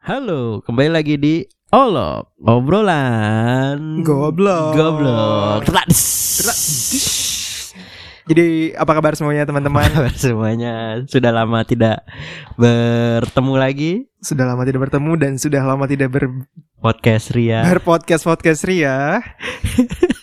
[0.00, 1.44] Halo, kembali lagi di
[1.76, 4.72] Olok obrolan Goblok.
[4.72, 5.68] Goblok.
[5.68, 6.40] Tradis.
[8.24, 9.84] Jadi apa kabar semuanya teman-teman?
[9.92, 12.00] Kabar semuanya sudah lama tidak
[12.56, 13.92] bertemu lagi
[14.24, 16.48] sudah lama tidak bertemu dan sudah lama tidak ber
[16.80, 17.60] podcast Ria.
[17.68, 19.20] berpodcast podcast Ria.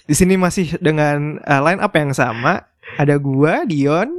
[0.09, 2.66] Di sini masih dengan uh, line up yang sama.
[2.98, 4.09] Ada gua Dion.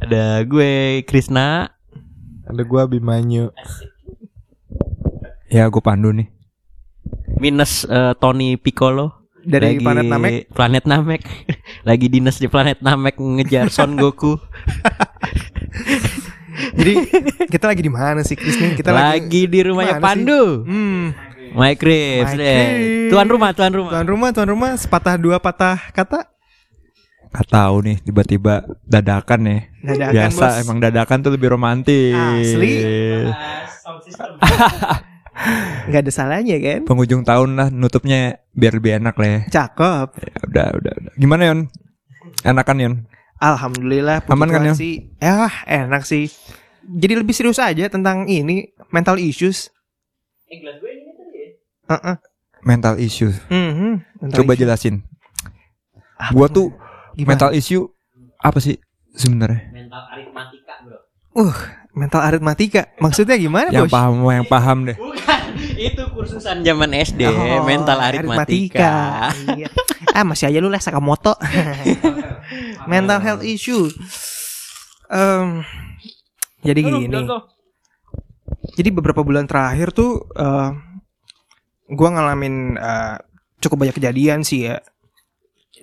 [0.00, 1.68] Ada gue Krisna.
[2.48, 3.52] Ada gua Bimanyu.
[5.48, 6.28] Ya, gue Pandu nih.
[7.36, 9.12] minus eh, Tony Piccolo
[9.44, 10.32] Dari Lagi planet Namek.
[10.56, 11.22] Planet Namek.
[11.88, 14.40] Lagi dinas di planet Namek ngejar Son Goku.
[16.78, 16.92] Jadi
[17.50, 18.78] kita lagi di mana sih Chris nih?
[18.78, 20.06] Kita lagi, di rumahnya Mana sih?
[20.06, 20.42] Pandu.
[20.64, 21.10] Hmm,
[21.52, 22.30] Mike Reeves.
[22.30, 22.62] Mike deh.
[22.70, 23.10] Reeves.
[23.10, 23.90] Tuan rumah, tuan rumah.
[23.90, 26.30] tuan rumah, tuan rumah sepatah dua patah kata.
[27.34, 29.60] Gak tahu nih tiba-tiba dadakan nih.
[29.82, 30.56] Dadakan, Biasa bos.
[30.62, 32.14] emang dadakan tuh lebih romantis.
[32.14, 32.72] Asli.
[35.90, 36.86] Gak ada salahnya kan?
[36.86, 39.40] Penghujung tahun lah nutupnya biar lebih enak lah ya.
[39.50, 40.08] Cakep.
[40.16, 41.12] Ya, udah, udah, udah.
[41.18, 41.60] Gimana Yon?
[42.42, 42.94] Enakan Yon?
[43.36, 44.78] Alhamdulillah Aman kan, Yang?
[44.78, 44.94] sih.
[45.18, 46.30] Ya enak sih.
[46.84, 49.68] Jadi lebih serius aja tentang ini mental issues.
[51.84, 52.16] Heeh.
[52.64, 53.28] Mental issue.
[53.52, 54.62] Mhm, mental Coba issue.
[54.64, 54.94] jelasin.
[56.16, 56.72] Apa Gua tuh?
[57.12, 57.28] Gimana?
[57.36, 57.84] mental issue
[58.40, 58.80] apa sih
[59.12, 59.68] sebenarnya?
[59.70, 61.52] Mental aritmatika, Bro.
[61.94, 62.90] Mental aritmatika.
[62.98, 63.94] Maksudnya gimana, Yang Bos?
[63.94, 64.96] paham yang paham deh.
[64.98, 65.42] Bukan,
[65.78, 69.30] itu kursusan zaman SD, Oh, mental aritmatika.
[69.54, 69.70] Iya.
[70.10, 71.38] ah, masih aja lu les Sakamoto.
[72.90, 73.88] mental health issue.
[75.08, 75.62] Em,
[76.60, 77.06] jadi gini.
[78.74, 80.70] Jadi beberapa bulan terakhir tuh eh
[81.94, 83.16] gua ngalamin eh,
[83.62, 84.82] cukup banyak kejadian sih ya.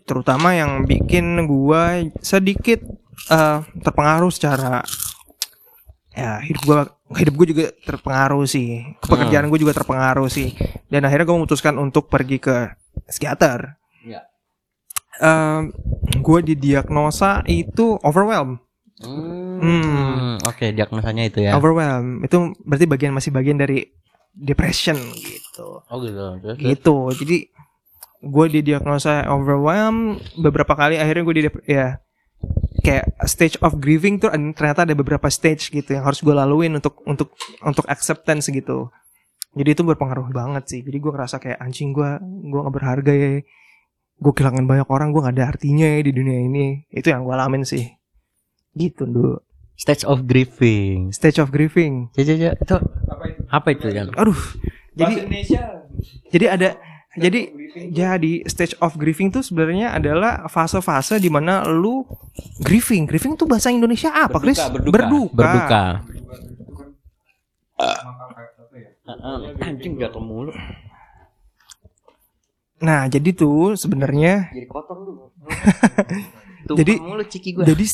[0.03, 2.83] Terutama yang bikin gua sedikit
[3.31, 4.81] eh, terpengaruh secara
[6.11, 6.79] ya hidup gua
[7.15, 8.83] hidup gue juga terpengaruh sih.
[9.03, 10.55] Pekerjaan gue juga terpengaruh sih.
[10.87, 12.71] Dan akhirnya gue memutuskan untuk pergi ke
[13.07, 13.75] psikiater.
[14.07, 14.23] Ya.
[15.19, 15.75] Em,
[16.19, 18.63] gue didiagnosa itu overwhelm.
[19.01, 20.37] Hmm.
[20.45, 21.57] Oke, diagnosanya itu ya.
[21.57, 23.91] Overwhelm itu berarti bagian masih bagian dari
[24.31, 25.83] depression gitu.
[25.83, 26.39] Oh gitu.
[26.39, 26.57] Terus.
[26.57, 26.97] Gitu.
[27.25, 27.37] Jadi
[28.21, 31.97] gue didiagnosa overwhelm beberapa kali akhirnya gue di ya
[32.81, 36.99] kayak stage of grieving tuh ternyata ada beberapa stage gitu yang harus gue laluin untuk
[37.05, 38.89] untuk untuk acceptance gitu.
[39.51, 40.79] Jadi itu berpengaruh banget sih.
[40.81, 43.29] Jadi gue ngerasa kayak anjing gue gue nggak berharga ya.
[44.21, 46.87] Gue kehilangan banyak orang gue nggak ada artinya ya di dunia ini.
[46.89, 47.85] Itu yang gue alamin sih.
[48.73, 49.37] Gitu dulu.
[49.77, 51.09] Stage of grieving.
[51.09, 52.13] Stage of grieving.
[52.13, 52.51] Ya, ya, ya.
[52.57, 52.77] Itu
[53.49, 54.13] apa itu yang?
[54.17, 54.37] Aduh.
[54.91, 55.47] Jadi
[56.31, 56.69] jadi ada
[57.11, 57.41] jadi
[57.91, 62.07] jadi stage of grieving tuh sebenarnya adalah fase-fase di mana lu
[62.63, 63.03] grieving.
[63.03, 64.55] Grieving tuh bahasa Indonesia apa, Chris?
[64.59, 65.11] berduka.
[65.35, 65.83] Berduka.
[69.01, 70.53] Heeh, Anjing jatuh mulu.
[72.81, 75.11] Nah, jadi tuh sebenarnya Jadi kotor lu.
[76.79, 77.65] Jadi- mulu ciki gua.
[77.65, 77.85] jadi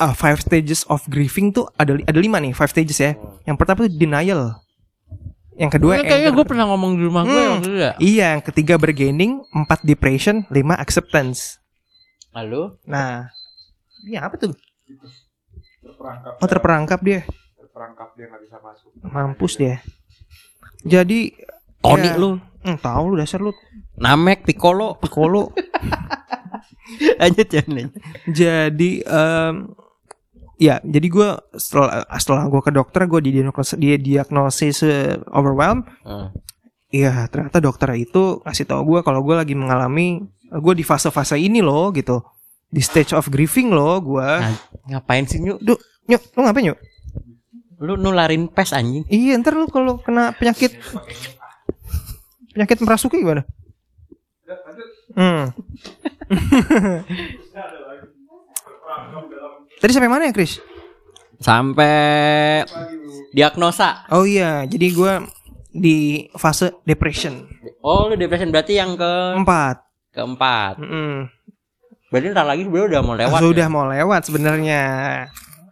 [0.00, 3.16] uh, five stages of grieving tuh ada ada lima nih, five stages ya.
[3.44, 4.63] Yang pertama tuh denial.
[5.54, 6.36] Yang kedua kayaknya anger.
[6.36, 7.50] gue pernah ngomong di rumah gue Hmm.
[7.52, 7.92] waktu itu ya.
[7.96, 11.62] Iya, yang ketiga bargaining, empat depression, lima acceptance.
[12.34, 12.82] Halo?
[12.84, 13.30] Nah,
[14.02, 14.50] ini apa tuh?
[15.78, 16.32] Terperangkap.
[16.42, 17.20] Oh, terperangkap dia.
[17.54, 18.90] Terperangkap dia nggak bisa masuk.
[19.00, 19.78] Mampus dia.
[20.82, 21.38] Jadi
[21.78, 22.18] Tony Ya.
[22.18, 22.42] lu.
[22.64, 23.52] Hmm, tahu lu dasar lu
[23.94, 24.98] Namek Piccolo.
[24.98, 25.52] Piccolo.
[27.20, 27.62] Lanjut ya
[28.28, 29.54] jadi em,
[30.58, 31.28] ya, jadi gue
[31.58, 35.84] setelah setelah gue ke dokter gue didiagnosis dia diagnosis eh, overwhelm.
[36.94, 41.58] Iya, ternyata dokter itu ngasih tahu gue kalau gue lagi mengalami gue di fase-fase ini
[41.58, 42.22] loh gitu.
[42.70, 44.22] Di stage of grieving loh gue.
[44.22, 44.54] Nah,
[44.90, 45.58] ngapain sih Nyuk?
[45.58, 46.78] Duh, nyuk, lu ngapain nyuk?
[47.82, 49.02] Lu nularin pes anjing.
[49.10, 50.78] Iya, ntar lu kalau kena penyakit
[52.54, 53.42] penyakit merasuki gimana?
[55.14, 55.50] Hmm.
[59.80, 60.60] Tadi sampai mana ya, Chris?
[61.40, 62.62] Sampai
[63.34, 64.06] diagnosa.
[64.14, 65.26] Oh iya, jadi gua
[65.74, 67.50] di fase depression
[67.82, 69.82] Oh, lu depression berarti yang ke empat.
[70.14, 70.78] keempat.
[70.78, 71.26] Mm-mm.
[72.14, 73.40] Berarti ntar lagi sebenarnya udah mau lewat.
[73.42, 73.74] Sudah ya?
[73.74, 74.82] mau lewat sebenarnya.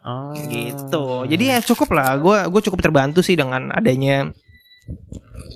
[0.02, 0.34] Oh.
[0.34, 1.05] Gitu.
[1.31, 2.19] Jadi ya cukup lah.
[2.19, 4.34] Gua gue cukup terbantu sih dengan adanya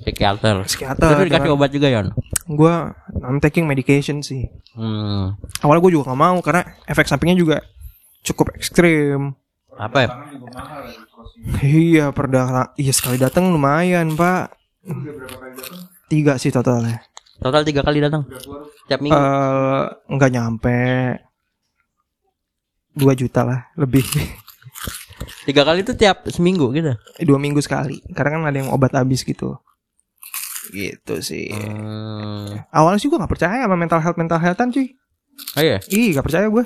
[0.07, 0.63] psikiater.
[0.63, 1.11] psikiater.
[1.11, 2.15] Tapi dikasih obat juga Yon.
[2.47, 2.71] Gue
[3.27, 4.47] I'm taking medication sih.
[4.79, 5.35] Hmm.
[5.67, 7.59] Awalnya gue juga nggak mau karena efek sampingnya juga
[8.27, 9.39] cukup ekstrim.
[9.77, 10.11] Apa ya?
[11.61, 14.57] Iya perdana Iya sekali datang lumayan pak
[16.09, 17.05] Tiga sih totalnya
[17.37, 18.25] Total tiga kali datang.
[18.89, 19.21] Tiap minggu.
[20.09, 20.81] Nggak nyampe
[22.97, 24.09] 2 juta lah lebih
[25.45, 26.97] Tiga kali itu tiap seminggu gitu.
[27.29, 29.61] Dua minggu sekali karena kan ada yang obat habis gitu
[30.75, 32.59] gitu sih Hmm.
[32.75, 34.99] awalnya sih gue nggak percaya sama mental health mental healthan cuy
[35.57, 35.79] Oh iya.
[35.93, 36.65] ih nggak percaya gue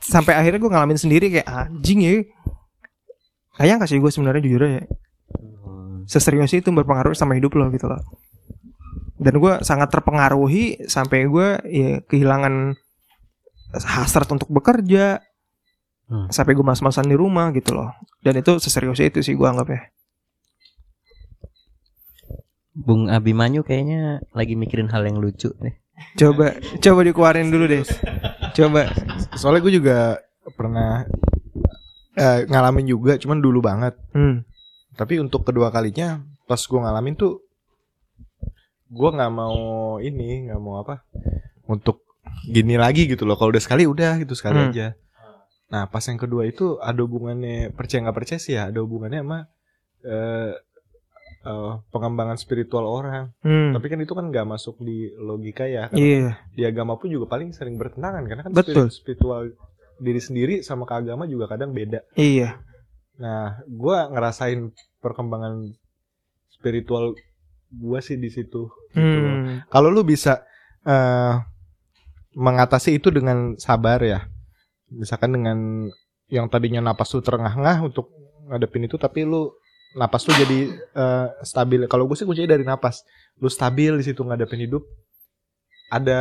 [0.00, 2.14] sampai akhirnya gue ngalamin sendiri kayak anjing ya.
[3.56, 4.84] Kayak kasih gue sebenarnya jujur ya.
[6.06, 8.00] Seserius itu berpengaruh sama hidup lo gitu loh.
[9.16, 12.76] Dan gue sangat terpengaruhi sampai gue ya kehilangan
[13.72, 15.20] hasrat untuk bekerja.
[16.06, 16.30] Hmm.
[16.30, 17.90] sampai gue mas-masan di rumah gitu loh.
[18.22, 19.90] Dan itu seserius itu sih gue anggap ya
[22.76, 25.80] Bung Abimanyu kayaknya lagi mikirin hal yang lucu nih.
[26.16, 27.84] Coba coba dikeluarin dulu deh
[28.52, 28.88] coba
[29.36, 29.98] Soalnya gue juga
[30.56, 31.04] pernah
[32.16, 33.92] eh, ngalamin juga, cuman dulu banget.
[34.16, 34.48] hmm.
[34.96, 37.44] Tapi untuk kedua kalinya, pas gue ngalamin tuh,
[38.88, 39.56] gue nggak mau
[40.00, 41.04] ini, nggak mau apa,
[41.68, 42.00] untuk
[42.48, 43.36] gini lagi gitu loh.
[43.36, 44.72] Kalau udah sekali udah gitu sekali Hmm.
[44.72, 44.86] aja.
[45.68, 49.38] Nah pas yang kedua itu ada hubungannya percaya nggak percaya sih ya, ada hubungannya sama
[50.00, 50.52] eh,
[51.46, 53.30] eh, pengembangan spiritual orang.
[53.46, 53.70] Hmm.
[53.70, 55.86] Tapi kan itu kan nggak masuk di logika ya.
[55.94, 58.90] Iya di agama pun juga paling sering bertentangan karena kan Betul.
[58.90, 59.40] spirit- spiritual
[59.96, 62.02] diri sendiri sama ke agama juga kadang beda.
[62.18, 62.58] iya
[63.16, 65.72] Nah, gua ngerasain perkembangan
[66.52, 67.16] spiritual
[67.72, 68.68] gua sih di situ.
[68.92, 69.72] gitu hmm.
[69.72, 70.44] Kalau lu bisa
[70.84, 71.34] eh
[72.36, 74.28] mengatasi itu dengan sabar ya.
[74.92, 75.88] Misalkan dengan
[76.28, 78.12] yang tadinya napas lu terengah-engah untuk
[78.46, 79.50] ngadepin itu tapi lu
[79.96, 81.80] napas lu jadi eh, stabil.
[81.86, 83.02] Kalau gue sih kuncinya dari napas.
[83.36, 84.84] Lu stabil di situ ngadepin hidup.
[85.86, 86.18] Ada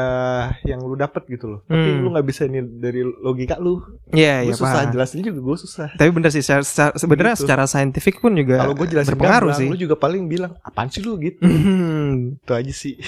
[0.61, 1.59] yang lu dapet gitu loh.
[1.63, 1.99] Tapi Hmm.
[1.99, 3.81] lu nggak bisa ini dari logika lu.
[4.11, 4.93] iya Gue iya susah paham.
[4.93, 5.87] jelasinnya juga gue susah.
[5.91, 7.43] tapi bener sih secara, secara- sebenarnya Gitu.
[7.43, 10.87] secara saintifik pun juga Kalau gue jelasin berpengaruh gamblang, sih lu juga paling bilang apaan
[10.87, 11.41] sih lu gitu.
[11.41, 12.37] Hmm.
[12.37, 12.93] Itu aja sih.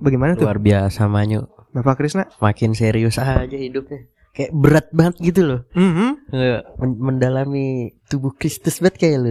[0.00, 1.44] bagaimana tuh Luar biasa Manyu.
[1.70, 4.08] Bapak Krisna Makin serius aja hidupnya.
[4.32, 5.60] Kayak berat banget gitu loh.
[5.72, 6.08] Mhm.
[6.28, 9.30] Nge- men- mendalami tubuh Kristus banget kayak lu.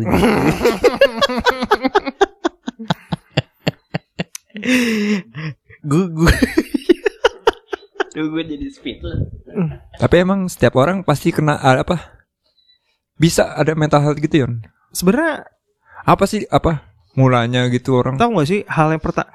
[5.85, 6.33] gue gue
[8.15, 9.27] Duh gue jadi speechless.
[9.99, 12.23] Tapi emang setiap orang pasti kena apa?
[13.19, 14.63] Bisa ada mental health gitu Yon.
[14.95, 15.43] sebenarnya
[16.07, 16.85] Apa sih apa
[17.19, 18.15] mulanya gitu orang?
[18.15, 19.27] tahu gak sih hal yang pertama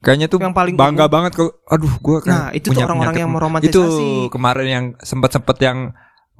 [0.00, 1.12] Kayaknya tuh yang paling bangga umum.
[1.12, 3.72] banget kalau aduh gua kayak Nah, itu tuh punya orang-orang yang meromantisasi.
[3.72, 5.78] Itu kemarin yang sempat-sempat yang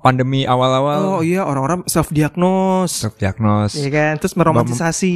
[0.04, 1.00] pandemi awal-awal.
[1.16, 4.12] Oh iya orang-orang self diagnose self diagnose Iya kan?
[4.20, 5.14] Terus meromantisasi.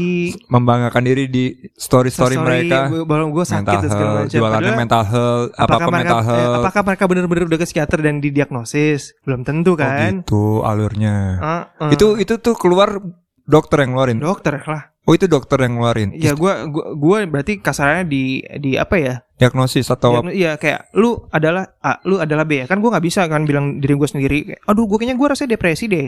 [0.48, 1.44] Membanggakan diri di
[1.76, 2.88] story-story mereka.
[3.04, 4.32] baru gue sakit mental dan segala macam.
[4.32, 6.56] jualannya mental health, apa apa mereka mental eh, health.
[6.64, 9.12] apakah mereka benar-benar udah ke psikiater dan didiagnosis?
[9.22, 10.24] Belum tentu Oh, kan?
[10.24, 11.16] gitu alurnya.
[11.38, 11.90] Ah, ah.
[11.92, 12.96] Itu itu tuh keluar
[13.44, 14.16] dokter yang ngeluarin.
[14.16, 14.96] dokter lah.
[15.04, 16.12] Oh itu dokter yang ngeluarin.
[16.16, 16.64] ya gua
[16.96, 22.02] gua berarti kasarnya di di apa ya Diagnosis atau Diagno- Iya kayak lu adalah A,
[22.04, 22.62] lu adalah B.
[22.62, 25.28] Ya kan gue nggak bisa kan bilang diri gue sendiri kayak, aduh gue kayaknya gue
[25.30, 26.06] rasanya depresi deh.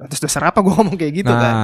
[0.00, 1.54] Atas dasar apa gue ngomong kayak gitu nah, kan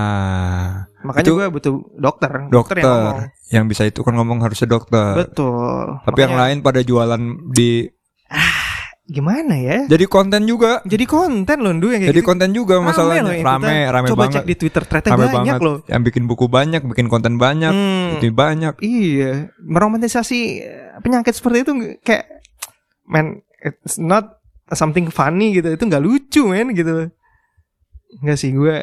[1.07, 3.19] makanya gue butuh dokter dokter, yang ngomong.
[3.49, 5.13] yang bisa itu kan ngomong harusnya dokter.
[5.15, 6.01] betul.
[6.03, 7.23] Tapi yang Makanya, lain pada jualan
[7.53, 7.87] di
[9.07, 10.83] gimana ya jadi konten juga.
[10.83, 12.29] jadi konten loh Ndu yang kayak Jadi gitu.
[12.29, 13.23] konten juga Rame masalahnya.
[13.23, 14.35] loh yang Rame, rame coba banget.
[14.35, 15.61] cek di Twitter ternyata Rame banyak banget.
[15.63, 18.75] loh Yang bikin buku banyak, bikin konten banyak, Hmm, itu banyak.
[18.83, 19.33] iya
[19.63, 21.73] meromantisasi eh, penyakit seperti itu
[22.03, 22.27] kayak
[23.05, 27.07] man it's not something funny gitu itu nggak lucu men gitu
[28.23, 28.75] nggak sih gue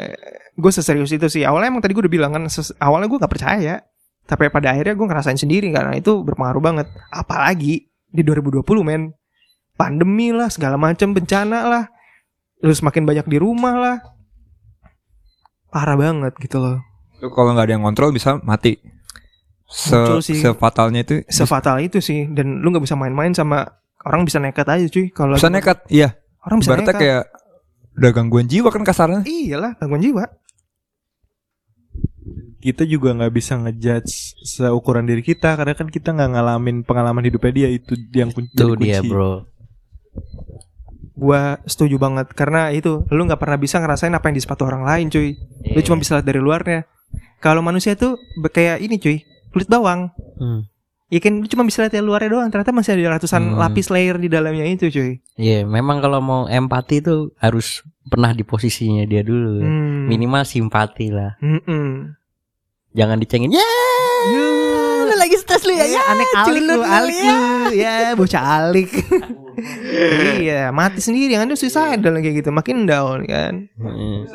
[0.54, 2.44] gue seserius itu sih awalnya emang tadi gue udah bilang kan
[2.80, 3.84] awalnya gue nggak percaya
[4.24, 9.12] tapi pada akhirnya gue ngerasain sendiri karena itu berpengaruh banget apalagi di 2020 men
[9.74, 11.84] pandemi lah segala macam bencana lah
[12.60, 13.98] lu semakin banyak di rumah lah
[15.68, 16.78] parah banget gitu loh
[17.14, 18.78] Itu kalau nggak ada yang kontrol bisa mati.
[19.66, 20.38] Se Muncul sih.
[20.38, 23.64] sefatalnya itu sefatal itu sih dan lu nggak bisa main-main sama
[24.02, 25.82] orang bisa nekat aja cuy kalau bisa nekat.
[25.88, 26.14] Iya.
[26.42, 27.24] orang bisa Ibaratnya nekat kayak
[27.94, 29.22] udah gangguan jiwa kan kasarnya.
[29.24, 30.24] iyalah gangguan jiwa
[32.60, 37.52] kita juga nggak bisa ngejudge seukuran diri kita karena kan kita nggak ngalamin pengalaman hidupnya
[37.54, 39.10] dia itu yang kun- Tuh jadi dia kunci.
[39.10, 39.32] bro.
[41.14, 44.82] Gua setuju banget karena itu lu nggak pernah bisa ngerasain apa yang di sepatu orang
[44.82, 45.86] lain cuy lu Iya.
[45.86, 46.90] cuma bisa lihat dari luarnya
[47.38, 50.66] kalau manusia tuh kayak ini cuy kulit bawang Hmm.
[51.08, 53.58] ya kan lu cuma bisa lihat dari luarnya doang ternyata masih ada ratusan Hmm.
[53.58, 58.42] lapis layer di dalamnya itu cuy Iya, memang kalau mau empati tuh harus pernah di
[58.42, 59.62] posisinya dia dulu.
[59.62, 60.06] Hmm.
[60.06, 61.40] Minimal simpati lah.
[61.40, 62.14] Mm-mm.
[62.92, 63.50] Jangan dicengin.
[63.50, 64.63] Lagi stres
[65.64, 65.84] lu ya.
[65.84, 67.26] Ya, Ya, anek alik lu, alik ya.
[67.26, 67.40] lu,
[67.74, 68.92] ya bocah alik.
[70.40, 73.70] iya, mati sendiri kan itu suicidal kayak gitu, makin down kan.
[73.76, 74.26] Hmm.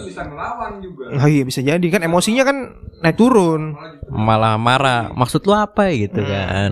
[0.00, 1.04] bisa ngelawan juga.
[1.18, 2.56] Oh iya bisa jadi kan emosinya kan
[3.00, 3.74] naik turun.
[4.06, 5.10] Malah marah.
[5.10, 6.30] Maksud lu apa ya gitu Hmm.
[6.30, 6.70] kan?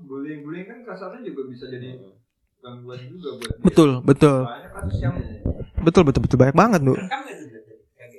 [0.00, 1.88] Bullying-bullying kan kasarnya juga bisa jadi
[2.58, 4.36] gangguan juga buat Betul, betul.
[4.44, 5.14] Banyak kasus yang
[5.78, 6.98] Betul betul betul banyak banget tuh.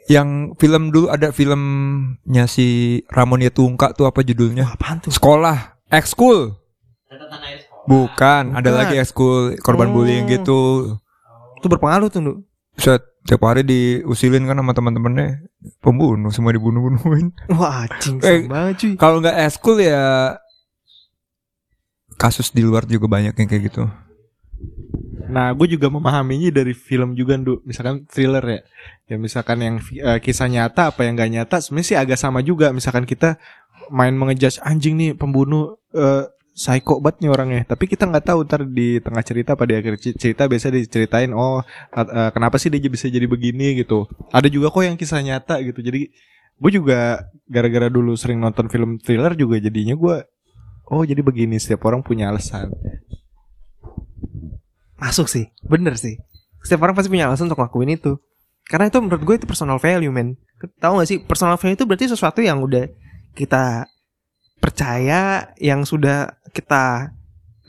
[0.10, 2.66] Yang film dulu ada filmnya si
[3.08, 4.66] Ramon Yatungka tuh apa judulnya?
[4.66, 5.14] Wah, apaan tuh?
[5.14, 6.58] Sekolah, ekskul.
[7.86, 8.74] Bukan, ada Bukan.
[8.76, 9.94] lagi ekskul korban Oh.
[9.96, 10.62] bullying gitu.
[11.56, 12.38] Itu berpengaruh tuh, Nduk.
[12.74, 15.46] Set, tiap hari diusilin kan sama teman-temannya
[15.78, 17.30] pembunuh semua dibunuh-bunuhin.
[17.52, 18.94] Wah, anjing Eh, banget cuy.
[18.96, 20.38] Kalau nggak ekskul ya
[22.16, 23.84] kasus di luar juga banyak yang kayak gitu.
[25.30, 27.62] Nah, gue juga memahaminya dari film juga, Ndu.
[27.64, 28.62] Misalkan thriller ya.
[29.10, 32.74] Ya misalkan yang eh, kisah nyata apa yang gak nyata, sebenarnya sih agak sama juga.
[32.74, 33.38] Misalkan kita
[33.94, 36.26] main mengejudge anjing nih pembunuh eh
[36.60, 37.62] psycho banget nih orangnya.
[37.72, 41.64] Tapi kita nggak tahu ntar di tengah cerita pada akhir cerita biasa diceritain oh
[41.96, 44.12] eh, kenapa sih dia bisa jadi begini gitu.
[44.36, 45.80] Ada juga kok yang kisah nyata gitu.
[45.80, 46.12] Jadi
[46.60, 50.16] gue juga gara-gara dulu sering nonton film thriller juga jadinya gue
[50.92, 52.76] oh jadi begini setiap orang punya alasan.
[55.00, 56.20] Masuk sih, bener sih.
[56.64, 58.20] Setiap orang pasti punya alasan untuk ngelakuin itu.
[58.68, 60.38] Karena itu menurut gue itu personal value, men.
[60.78, 62.86] Tahu gak sih, personal value itu berarti sesuatu yang udah
[63.34, 63.88] kita
[64.60, 67.16] percaya, yang sudah kita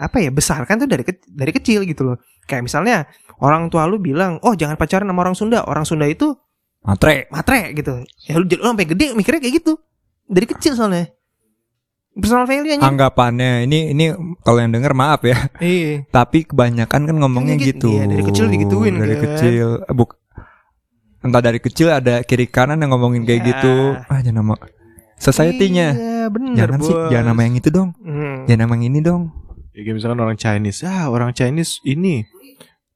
[0.01, 2.17] apa ya besarkan tuh dari ke- dari kecil gitu loh.
[2.51, 3.07] Kayak misalnya
[3.39, 6.35] orang tua lu bilang, oh jangan pacaran sama orang Sunda, orang Sunda itu
[6.81, 7.29] Matre.
[7.29, 8.01] matre gitu.
[8.25, 9.77] Ya lu, lu sampai gede mikirnya kayak gitu.
[10.25, 11.13] Dari kecil soalnya.
[12.11, 12.83] Personal value aja.
[12.83, 15.47] Anggapannya ini ini kalau yang denger maaf ya.
[15.57, 16.05] Iya.
[16.07, 17.91] Tapi kebanyakan kan ngomongnya Iya, gitu.
[17.93, 19.23] iya, dari kecil digituin, Dari kan.
[19.31, 20.19] kecil eh, buk
[21.21, 23.49] entah dari kecil ada kiri kanan yang ngomongin kayak Ya.
[23.53, 23.75] gitu.
[24.05, 24.55] Ah, jangan nama
[25.17, 25.89] society-nya.
[25.93, 27.09] Iya, bener, Jangan sih, Bos.
[27.09, 27.91] jangan nama yang itu dong.
[28.01, 28.37] Hmm.
[28.45, 29.23] Jangan nama yang ini dong.
[29.71, 32.27] Ya kayak misalkan orang Chinese, ah orang Chinese ini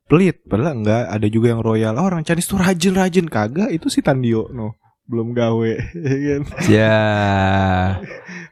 [0.05, 1.07] pelit, padahal enggak.
[1.07, 3.71] Ada juga yang royal, oh, orang Chinese tuh rajin-rajin kagak.
[3.71, 5.71] Itu si Tandio, no, belum gawe,
[6.09, 6.43] ya kan?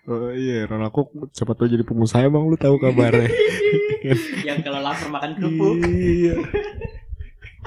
[0.03, 0.11] Ya.
[0.11, 3.31] Oh iya, Ronaldo siapa tahu jadi pengusaha emang lu tahu kabarnya?
[4.49, 5.31] Yang kalau lapar makan
[5.95, 6.35] iya.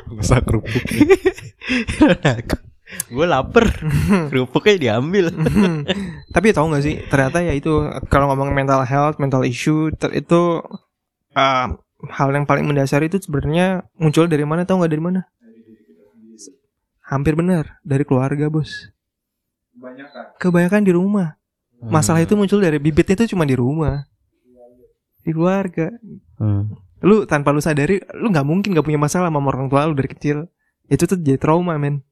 [0.04, 0.84] Pengusaha kerupuk.
[3.08, 3.72] Gue lapar.
[4.28, 5.32] Kerupuknya diambil.
[6.36, 7.72] Tapi tahu nggak sih, ternyata ya itu
[8.12, 10.60] kalau ngomong mental health, mental issue ter- itu
[11.40, 11.68] uh,
[12.12, 14.68] hal yang paling mendasar itu sebenarnya muncul dari mana?
[14.68, 15.22] Tahu nggak dari mana?
[17.06, 18.92] Hampir benar dari keluarga bos.
[20.36, 21.40] Kebanyakan di rumah.
[21.92, 24.06] Masalah itu muncul dari bibitnya itu cuma di rumah,
[25.26, 25.90] di keluarga.
[26.38, 26.74] Hmm.
[27.06, 30.10] Lu tanpa lu sadari, lu nggak mungkin nggak punya masalah sama orang tua lu dari
[30.10, 30.50] kecil.
[30.86, 32.06] Itu tuh jadi trauma men.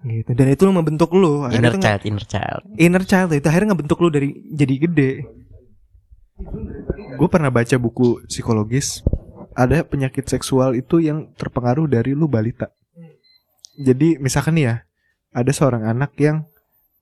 [0.00, 0.32] Gitu.
[0.32, 1.44] Dan itu membentuk lu.
[1.44, 2.62] Akhirnya Inner child, inner child.
[2.80, 5.12] inner child itu akhirnya ngebentuk lu dari jadi gede.
[7.20, 9.04] Gue pernah baca buku psikologis,
[9.52, 12.72] ada penyakit seksual itu yang terpengaruh dari lu balita.
[13.76, 14.74] Jadi misalkan nih ya,
[15.36, 16.48] ada seorang anak yang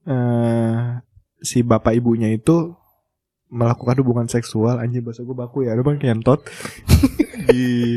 [0.09, 1.07] eh
[1.43, 2.75] si bapak ibunya itu
[3.49, 6.45] melakukan hubungan seksual anjing bahasa gue baku ya, bang kentot
[7.49, 7.97] di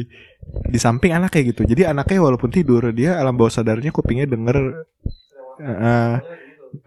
[0.72, 1.68] di samping anaknya gitu.
[1.68, 4.88] Jadi anaknya walaupun tidur dia alam bawah sadarnya kupingnya denger
[5.60, 6.16] eh,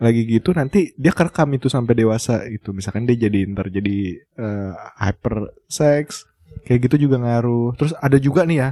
[0.01, 2.73] lagi gitu nanti dia kerekam itu sampai dewasa gitu.
[2.73, 6.25] Misalkan dia jadi ntar jadi eh, hyper sex
[6.65, 7.77] kayak gitu juga ngaruh.
[7.77, 8.69] Terus ada juga nih ya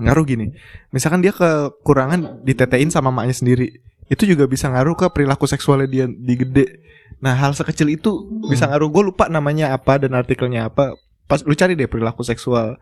[0.00, 0.46] ngaruh gini.
[0.88, 6.06] Misalkan dia kekurangan ditetein sama maknya sendiri itu juga bisa ngaruh ke perilaku seksualnya dia
[6.08, 6.66] di gede
[7.22, 10.98] nah hal sekecil itu bisa ngaruh gue lupa namanya apa dan artikelnya apa
[11.30, 12.80] pas lu cari deh perilaku seksual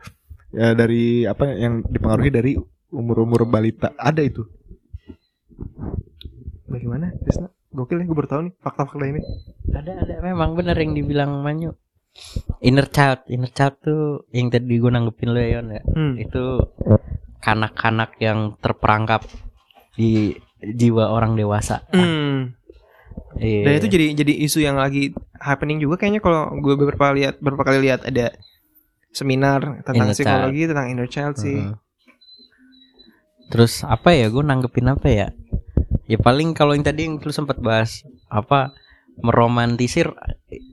[0.50, 2.52] ya dari apa yang dipengaruhi dari
[2.90, 4.48] umur-umur balita ada itu
[6.70, 7.50] Bagaimana, Krisna?
[7.70, 9.20] Gokil ya, gue baru tahu nih fakta-fakta ini.
[9.70, 11.74] Ada ada memang benar yang dibilang Manyu.
[12.62, 15.82] Inner child, inner child tuh yang tadi gue nanggepin lo ya Yon ya.
[15.86, 16.14] Hmm.
[16.18, 16.74] Itu
[17.38, 19.22] kanak-kanak yang terperangkap
[19.94, 21.84] di jiwa orang dewasa.
[21.92, 22.56] Hmm.
[23.40, 23.64] Iya.
[23.64, 27.64] Dan itu jadi jadi isu yang lagi happening juga kayaknya kalau gue beberapa lihat beberapa
[27.64, 28.34] kali lihat ada
[29.10, 31.58] seminar tentang Inner psikologi tentang inner child sih.
[31.58, 31.74] Heeh.
[33.50, 35.28] Terus apa ya gue nanggepin apa ya?
[36.06, 38.74] Ya paling kalau yang tadi yang lu sempat bahas apa
[39.20, 40.14] meromantisir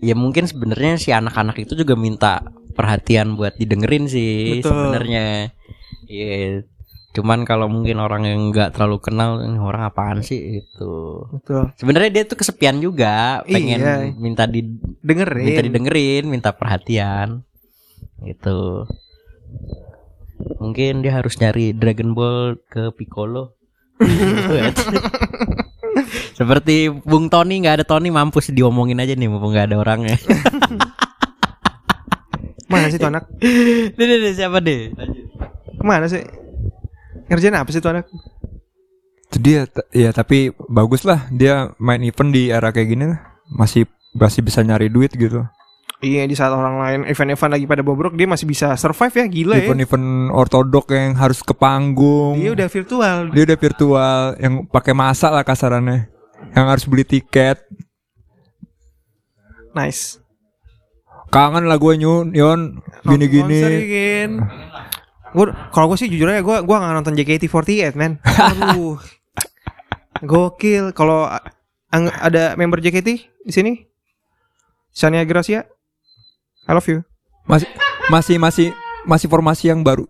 [0.02, 2.46] ya mungkin sebenarnya si anak-anak itu juga minta
[2.78, 5.54] perhatian buat didengerin sih sebenarnya.
[6.06, 6.66] Iya.
[7.18, 10.94] Cuman kalau mungkin orang yang nggak terlalu kenal ini orang apaan sih itu.
[11.34, 11.74] Betul.
[11.74, 13.96] Sebenarnya dia tuh kesepian juga, pengen Iya.
[14.14, 14.62] minta di
[15.02, 15.42] Dengerin.
[15.50, 17.42] minta didengerin, minta perhatian.
[18.22, 18.86] Gitu.
[20.62, 23.58] Mungkin dia harus nyari Dragon Ball ke Piccolo.
[26.38, 30.22] Seperti Bung Tony nggak ada Tony mampus diomongin aja nih mumpung nggak ada orangnya.
[32.70, 33.26] Mana sih tuh anak?
[33.98, 34.94] Deh, siapa deh?
[34.94, 36.22] Ke mana sih?
[37.28, 38.08] Ngerjain apa sih tuh anak?
[39.28, 43.20] Itu dia ya tapi bagus lah dia main event di era kayak gini lah.
[43.52, 45.44] Masih masih bisa nyari duit gitu.
[45.98, 49.56] Iya di saat orang lain event-event lagi pada bobrok dia masih bisa survive ya gila
[49.58, 49.66] ya.
[49.66, 52.38] Event-event ortodok yang harus ke panggung.
[52.38, 53.18] Dia udah virtual.
[53.34, 56.06] Dia udah virtual yang pakai masa lah kasarannya.
[56.54, 57.66] Yang harus beli tiket.
[59.74, 60.22] Nice.
[61.34, 63.60] Kangen lah gue nyun, Yon, gini-gini.
[65.38, 68.18] Gua kalau gue sih jujur aja gue gua gak nonton JKT48 men.
[68.26, 68.98] Aduh.
[70.26, 70.98] Gokil.
[70.98, 71.30] Kalau
[71.94, 73.08] ada member JKT
[73.46, 73.86] di sini,
[74.90, 75.70] Shania Gracia,
[76.66, 77.06] I love you.
[77.46, 77.70] Masih
[78.10, 78.68] masih masih
[79.06, 80.10] masih formasi yang baru.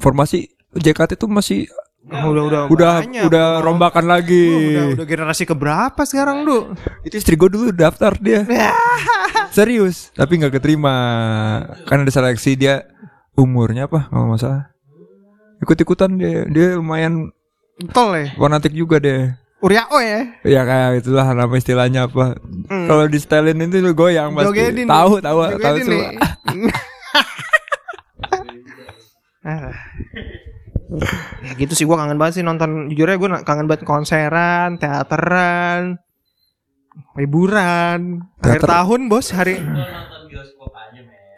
[0.00, 1.60] Formasi JKT itu masih
[2.02, 3.22] Oh, udah udah udah banyak.
[3.30, 4.50] udah rombakan lagi.
[4.74, 6.74] Udah udah generasi keberapa sekarang du?
[7.06, 8.42] Itu istri gue dulu daftar dia.
[9.54, 10.90] Serius, tapi nggak keterima.
[11.86, 12.82] Kan ada seleksi dia
[13.36, 14.64] umurnya apa kalau nggak salah.
[15.62, 17.30] Ikut-ikutan dia, dia lumayan
[17.94, 18.26] Tol ya.
[18.36, 19.32] fanatik juga deh.
[19.62, 20.26] Uriao ya.
[20.42, 22.34] Ya kayak itulah nama istilahnya apa.
[22.66, 22.86] Hmm.
[22.90, 24.50] Kalau di stylin itu lu goyang pasti.
[24.50, 25.22] Jogetin Tahu nih.
[25.22, 26.10] tahu tahu Jogetin semua.
[29.42, 29.70] Ah.
[31.46, 35.96] ya gitu sih gue kangen banget sih nonton jujur aja gue kangen banget konseran teateran
[37.16, 39.56] hiburan akhir tahun bos hari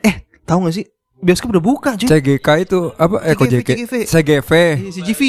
[0.03, 0.87] eh tahu gak sih
[1.25, 3.17] bioskop udah buka cuy CGK itu apa?
[3.23, 3.91] Eh kok CGV?
[4.05, 4.05] CGV.
[4.05, 4.51] CGV.
[4.77, 5.23] Iya, CGV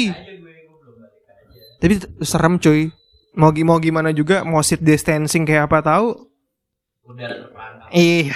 [1.76, 2.88] tapi serem cuy
[3.32, 6.06] mau gi- mau gimana juga mau seat distancing kayak apa tahu
[7.90, 8.34] iya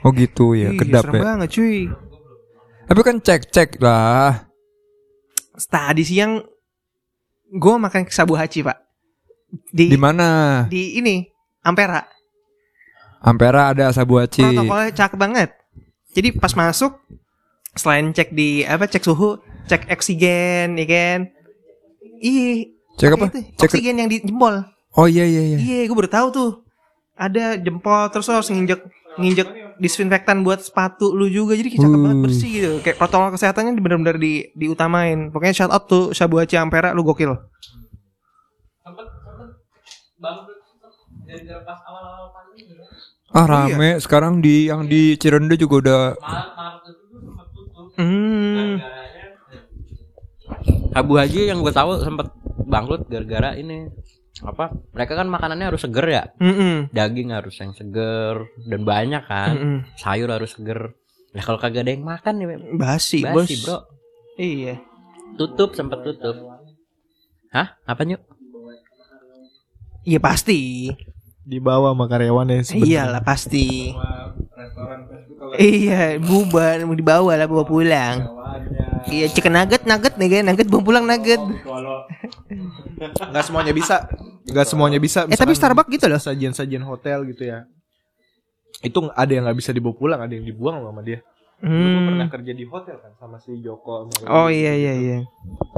[0.00, 1.22] Oh gitu ya, Ih, kedap serem ya.
[1.22, 1.78] banget cuy
[2.88, 4.48] Tapi kan cek-cek lah.
[5.60, 6.40] tadi siang
[7.50, 8.78] gue makan Sabu Haci pak
[9.68, 10.64] di Di mana?
[10.64, 11.26] di ini
[11.60, 12.00] Ampera
[13.18, 14.40] Ampera ada Sabuaci.
[14.40, 15.50] protokolnya cakep banget
[16.12, 16.96] jadi pas masuk
[17.74, 21.20] selain cek di apa cek suhu cek oksigen ya kan?
[22.18, 23.26] Iya Cek apa?
[23.30, 24.64] itu, Cek oksigen yang di jempol.
[24.96, 25.58] Oh iya iya iya.
[25.58, 26.50] iya gue baru tahu tuh.
[27.14, 28.80] Ada jempol terus lo harus nginjek
[29.18, 29.48] nginjek
[29.78, 31.54] disinfektan buat sepatu lu juga.
[31.54, 32.26] Jadi kayak cakep banget Hmm.
[32.26, 32.70] bersih gitu.
[32.82, 35.30] Kayak protokol kesehatannya bener-bener di diutamain.
[35.30, 37.30] Pokoknya shout out tuh Sabu Haci Ampera lu gokil
[43.32, 44.00] Ah rame.
[44.00, 46.02] Sekarang di yang di Cirende juga udah
[47.98, 48.80] hmm.
[50.96, 52.32] Abu Haji yang gue tahu sempat
[52.64, 53.86] bangkrut gara-gara ini.
[54.38, 54.70] Apa?
[54.94, 56.24] Mereka kan makanannya harus seger ya?
[56.38, 56.94] Mm-mm.
[56.94, 59.54] daging harus yang seger dan banyak kan?
[59.54, 59.78] Mm-mm.
[59.98, 60.94] sayur harus seger.
[61.34, 62.46] Nah kalau kagak ada yang makan nih
[62.78, 63.66] basi, basi bos.
[63.66, 63.78] bro.
[64.38, 64.78] Iya.
[65.34, 66.38] Tutup sempat tutup.
[67.50, 67.76] Hah?
[67.82, 68.22] Apa nyuk
[70.08, 70.88] iya pasti
[71.48, 72.84] Dibawa sama karyawannya sebenarnya.
[73.08, 73.96] iyalah pasti
[75.56, 78.16] iya bubar mau dibawa lah bawa pulang
[79.08, 81.40] iya chicken nugget nugget nih kan nugget bawa pulang nugget
[82.98, 83.96] Nggak semuanya bisa.
[84.48, 85.20] Nggak semuanya bisa.
[85.28, 87.62] eh tapi Starbucks gitu loh sajian-sajian hotel gitu ya.
[88.82, 91.22] Itu ada yang nggak bisa dibawa pulang, ada yang dibuang loh sama dia.
[91.58, 92.06] Dulu Hmm.
[92.14, 94.06] pernah kerja di hotel kan sama si Joko.
[94.06, 95.18] sama oh iya iya iya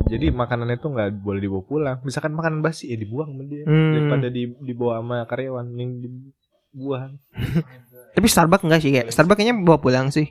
[0.06, 1.96] Jadi makanannya tuh nggak boleh dibawa pulang.
[2.02, 3.64] Misalkan makanan basi ya dibuang sama dia.
[3.64, 3.94] Hmm.
[3.94, 7.16] Daripada di, dibawa sama karyawan yang dibuang.
[8.10, 10.26] tapi Starbucks enggak sih kayak Starbucks kayaknya bawa pulang sih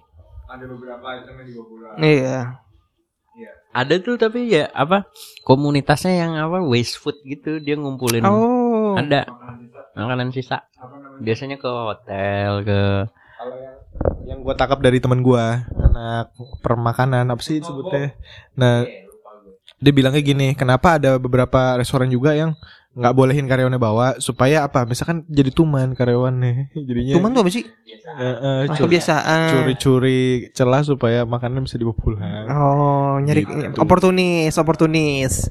[0.45, 1.93] ada beberapa item yang dibawa pulang.
[2.03, 2.38] iya
[3.71, 5.07] ada tuh tapi ya apa
[5.45, 9.29] komunitasnya yang apa waste food gitu dia ngumpulin oh ada
[9.95, 10.65] makanan sisa
[11.19, 12.79] biasanya ke hotel ke
[13.39, 13.78] Kalau yang
[14.23, 18.15] yang gua tangkap dari teman gua anak permakanan apa sih sebutnya?
[18.53, 18.85] Nah,
[19.75, 22.55] dia bilangnya gini, kenapa ada beberapa restoran juga yang
[22.91, 24.83] nggak bolehin karyawannya bawa supaya apa?
[24.83, 27.63] Misalkan jadi tuman karyawannya, jadinya cuman tuh apa sih
[28.09, 32.45] Ah, curi- kebiasaan curi-curi celah supaya makanan bisa dibawa pulang.
[32.49, 33.77] oh nyari Gitu.
[33.77, 35.45] oportunis oportunis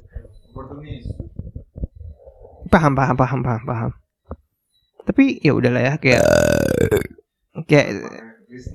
[2.68, 3.90] paham paham paham paham paham
[5.06, 6.24] tapi ya udahlah ya kayak
[7.64, 7.86] kayak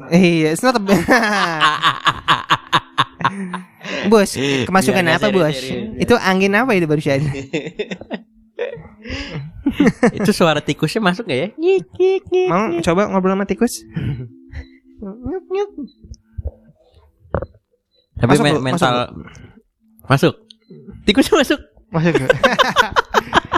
[0.09, 0.81] iya it's not a
[4.11, 5.95] bos kemasukan Iya, apa serius, bos serius.
[5.99, 7.21] itu angin apa itu barusan
[10.13, 12.47] itu suara tikusnya masuk gak ya Nyik, nyik, nyik.
[12.47, 13.83] mau coba ngobrol sama tikus
[14.99, 15.69] Nyuk, nyuk.
[18.15, 18.95] tapi Masuk, me- Bu, mental
[20.05, 20.33] masuk
[21.03, 21.59] tikusnya masuk
[21.93, 22.09] Masuk?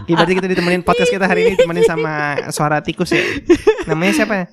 [0.05, 3.23] Ya, berarti kita ditemenin podcast kita hari ini ditemenin sama suara tikus ya.
[3.88, 4.51] Namanya siapa?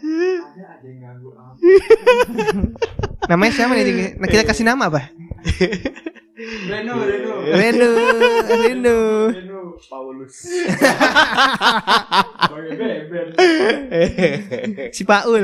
[3.31, 4.18] Namanya siapa nih?
[4.18, 5.11] Nah, kita kasih nama apa?
[6.68, 7.33] Reno, Reno.
[7.55, 7.90] Reno,
[8.51, 8.98] Reno.
[14.96, 15.42] Si Paul.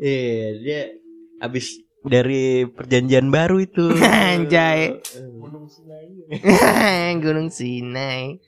[0.00, 0.80] Iya, dia
[1.40, 3.92] abis dari perjanjian baru itu.
[4.00, 5.00] Anjay.
[7.24, 8.40] Gunung Sinai.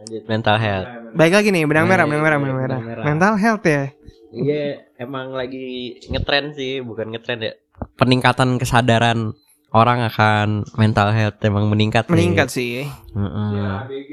[0.00, 0.88] Lanjut mental health.
[1.12, 2.38] Baik lagi nih benang merah, benang merah.
[2.40, 3.04] benang merah.
[3.04, 3.92] Mental health ya.
[4.30, 7.52] Iya, emang lagi ngetren sih, bukan ngetren ya.
[7.98, 9.34] Peningkatan kesadaran
[9.74, 12.06] orang akan mental health emang meningkat.
[12.06, 12.12] sih.
[12.14, 12.72] Meningkat sih.
[12.86, 13.74] Heeh.
[13.86, 14.12] ABG,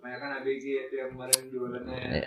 [0.00, 2.24] banyak kan ABG itu yang kemarin jualannya.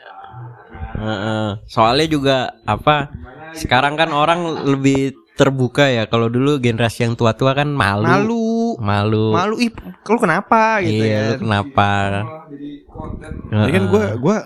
[0.98, 1.48] Heeh.
[1.66, 2.38] Soalnya juga
[2.70, 3.10] apa?
[3.58, 6.10] Sekarang kan orang lebih terbuka ya.
[6.10, 8.06] Kalau dulu generasi yang tua-tua kan malu.
[8.06, 8.48] Malu.
[8.78, 9.26] Malu.
[9.34, 9.74] Malu ih,
[10.06, 11.22] lu kenapa gitu iya, ya.
[11.34, 11.90] lu kenapa?
[12.50, 13.32] Jadi konten.
[13.50, 14.38] Jadi kan gue gua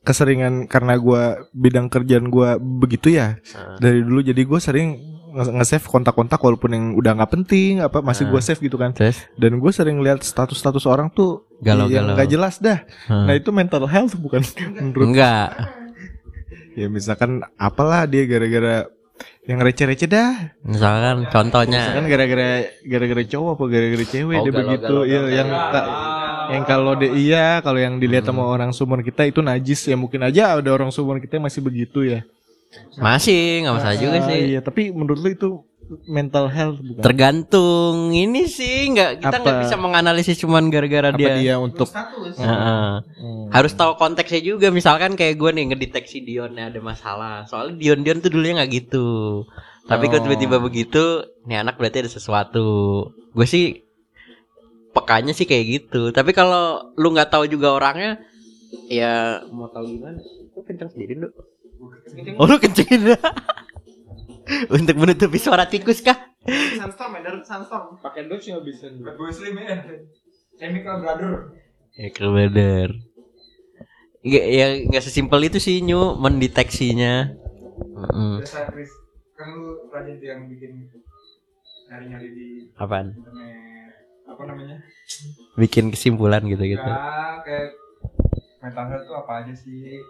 [0.00, 3.38] keseringan karena gua bidang kerjaan gua begitu ya
[3.76, 4.88] dari dulu jadi gue sering
[5.28, 8.90] nge- nge-save kontak-kontak walaupun yang udah nggak penting apa masih gue save gitu kan.
[8.90, 12.14] Terus dan gue sering lihat status-status orang tuh yang Galau-galau.
[12.14, 12.80] nggak jelas dah.
[13.04, 13.26] Hmm.
[13.26, 14.40] nah itu mental health bukan
[14.72, 15.48] menurut enggak.
[16.74, 18.84] ya misalkan apalah dia gara-gara
[19.44, 20.58] yang receh-receh dah.
[20.60, 21.94] Misalkan contohnya.
[21.94, 22.48] Kan gara-gara
[22.82, 24.96] gara-gara cowok apa gara-gara cewek Oh, dia galau-galau, begitu.
[24.98, 25.28] Iya, galau-galau.
[25.32, 25.88] yang ka-
[26.48, 28.34] yang kalau dia iya kalau yang dilihat Hmm.
[28.34, 31.60] sama orang sumur kita itu najis ya mungkin aja ada orang sumur kita yang masih
[31.60, 32.20] begitu ya
[32.96, 34.40] masih nggak masalah juga Ah, sih.
[34.48, 35.48] iya tapi menurut lu itu
[36.04, 41.38] mental health bukan Tergantung ini sih nggak kita nggak bisa menganalisis cuman gara-gara apa dia.
[41.38, 42.90] dia untuk Heeh.
[42.98, 43.46] Hmm.
[43.48, 44.68] Harus tahu konteksnya juga.
[44.68, 47.46] Misalkan kayak gue nih ngedeteksi Dionnya ada masalah.
[47.46, 49.06] Soalnya Dion Dion tuh dulunya nggak gitu.
[49.86, 50.22] Tapi kok Oh.
[50.26, 51.04] tiba-tiba begitu,
[51.46, 52.66] nih anak berarti ada sesuatu.
[53.30, 53.85] Gue sih
[54.96, 56.08] pekanya sih kayak gitu.
[56.16, 58.16] Tapi kalau lu nggak tahu juga orangnya,
[58.88, 60.16] ya mau tahu gimana?
[60.56, 61.30] Lu kenceng sendiri dulu.
[62.40, 63.12] Oh lu kencengin
[64.70, 66.14] Untuk menutupi suara tikus kah?
[66.78, 67.98] Sandstorm, ya, sandstorm.
[67.98, 69.82] pakai dose nggak bisa Bad Boy Slim ya.
[70.56, 71.50] Chemical Brother.
[71.98, 72.88] Ya bener.
[74.22, 77.34] Ya, ya nggak sesimpel itu sih nyu mendeteksinya.
[78.38, 78.90] Biasa Chris,
[79.34, 80.86] kan lu rajin yang bikin
[81.90, 82.46] nyari-nyari di
[82.78, 83.14] Apaan?
[83.18, 83.65] internet
[84.26, 84.76] apa namanya?
[85.56, 86.84] Bikin kesimpulan gitu-gitu.
[86.84, 87.70] Ya, kayak
[88.60, 90.02] mental health tuh apa aja sih?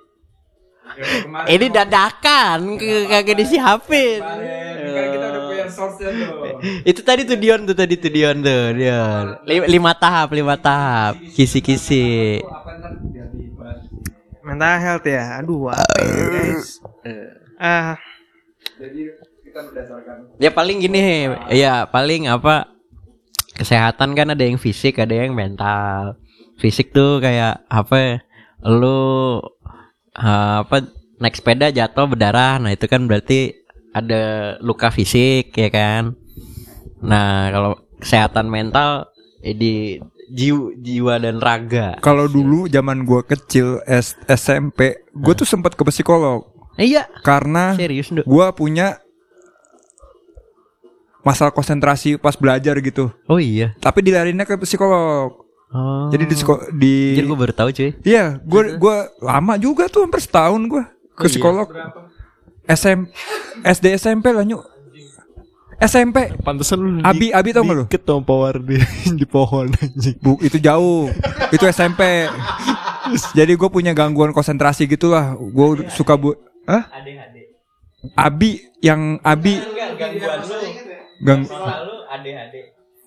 [0.96, 4.22] Kemarin Ini dadakan, ke- kagak disiapin.
[4.22, 6.38] Kemarin, kan kita udah punya source-nya tuh.
[6.86, 9.26] Itu tadi tuh Dion tuh tadi tuh Dion tuh Dion.
[9.44, 11.18] Lima, lima tahap, lima tahap.
[11.34, 12.38] Kisi-kisi.
[14.46, 15.42] Mental health ya.
[15.42, 16.78] Aduh, apa ya, guys?
[17.58, 17.98] Ah,
[18.78, 19.10] Jadi
[19.42, 21.00] kita berdasarkan Ya paling gini,
[21.50, 22.75] ya paling apa?
[23.56, 26.20] Kesehatan kan ada yang fisik, ada yang mental.
[26.60, 27.96] Fisik tuh kayak apa?
[27.96, 28.16] ya,
[28.68, 29.40] Lu
[30.16, 30.84] eh, apa
[31.16, 33.56] naik sepeda jatuh berdarah, nah itu kan berarti
[33.96, 36.12] ada luka fisik ya kan.
[37.00, 39.08] Nah kalau kesehatan mental
[39.40, 39.96] eh, di
[40.28, 41.96] jiwa, jiwa dan raga.
[42.04, 46.44] Kalau dulu zaman gua kecil S- SMP, gua tuh sempat ke psikolog
[46.76, 49.00] Iya, karena serius gua punya
[51.26, 53.10] masalah konsentrasi pas belajar gitu.
[53.26, 53.74] Oh iya.
[53.76, 55.42] Tapi dilariinnya ke psikolog.
[55.66, 56.06] Oh.
[56.08, 57.90] Jadi di psiko- di Anjir gue baru tahu cuy.
[58.00, 61.66] Iya, gua gua lama juga tuh hampir setahun gua ke psikolog.
[62.64, 63.10] SM
[63.66, 64.62] SD SMP lah nyuk.
[65.76, 66.32] SMP.
[66.40, 67.84] pantesan lu Abi Abi tau gak lu?
[67.84, 68.80] ketompawar di
[69.20, 71.12] di pohon anjing Bu, itu jauh.
[71.52, 72.30] itu SMP.
[73.34, 75.36] Jadi gue punya gangguan konsentrasi gitulah.
[75.36, 76.32] Gue suka bu.
[76.64, 76.88] Hah?
[78.16, 79.60] Abi yang Abi
[79.98, 80.40] gangguan
[81.24, 81.96] gang selalu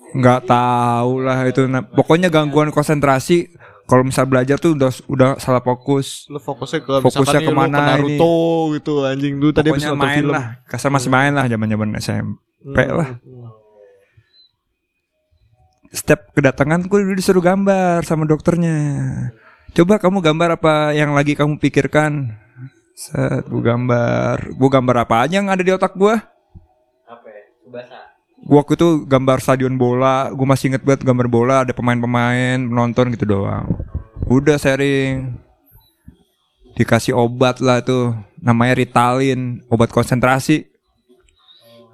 [0.09, 1.69] nggak tahu lah itu.
[1.69, 3.53] Nah, pokoknya gangguan konsentrasi.
[3.89, 6.29] Kalau misal belajar tuh udah udah salah fokus.
[6.29, 10.61] lu fokusnya ke Fokusnya ke Naruto gitu anjing lu tadi habis nonton main film lah.
[10.69, 13.17] Kasar masih main lah zaman-zaman SMP lah.
[15.89, 18.77] Setiap kedatangan gue dulu disuruh gambar sama dokternya.
[19.73, 22.37] Coba kamu gambar apa yang lagi kamu pikirkan.
[22.93, 24.53] Set, gue gambar.
[24.53, 26.13] Gue gambar apa aja yang ada di otak gue.
[28.39, 30.31] Gue waktu itu gambar stadion bola.
[30.31, 31.55] Gue masih inget banget gambar bola.
[31.67, 33.67] Ada pemain-pemain menonton gitu doang.
[34.25, 35.35] Udah sharing.
[36.79, 38.15] Dikasih obat lah tuh.
[38.39, 39.59] Namanya Ritalin.
[39.67, 40.65] Obat konsentrasi.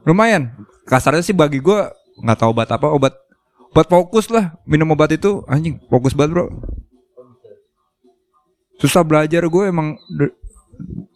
[0.06, 0.54] Lumayan.
[0.86, 1.80] Kasarnya sih bagi gue
[2.22, 2.88] nggak tahu obat apa.
[2.94, 3.14] Obat
[3.74, 4.54] obat fokus lah.
[4.70, 6.46] Minum obat itu anjing fokus banget bro.
[8.78, 9.98] Susah belajar gue emang.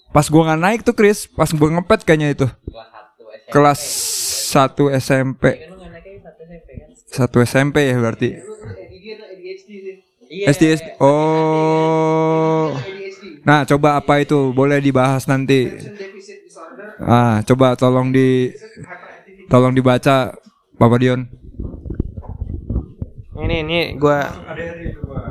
[0.10, 1.30] Pas gue nggak naik tuh Chris.
[1.30, 2.48] Pas gue ngepet kayaknya itu
[3.50, 3.82] kelas
[4.50, 5.70] 1 SMP.
[7.06, 8.30] Satu SMP ya berarti.
[10.30, 10.46] Iya.
[10.54, 10.88] SD, SD.
[11.02, 12.74] Oh.
[13.46, 14.54] Nah, coba apa itu?
[14.54, 15.70] Boleh dibahas nanti.
[17.02, 18.54] Ah, coba tolong di
[19.50, 20.34] tolong dibaca
[20.78, 21.22] Bapak Dion.
[23.40, 24.30] ini ini gua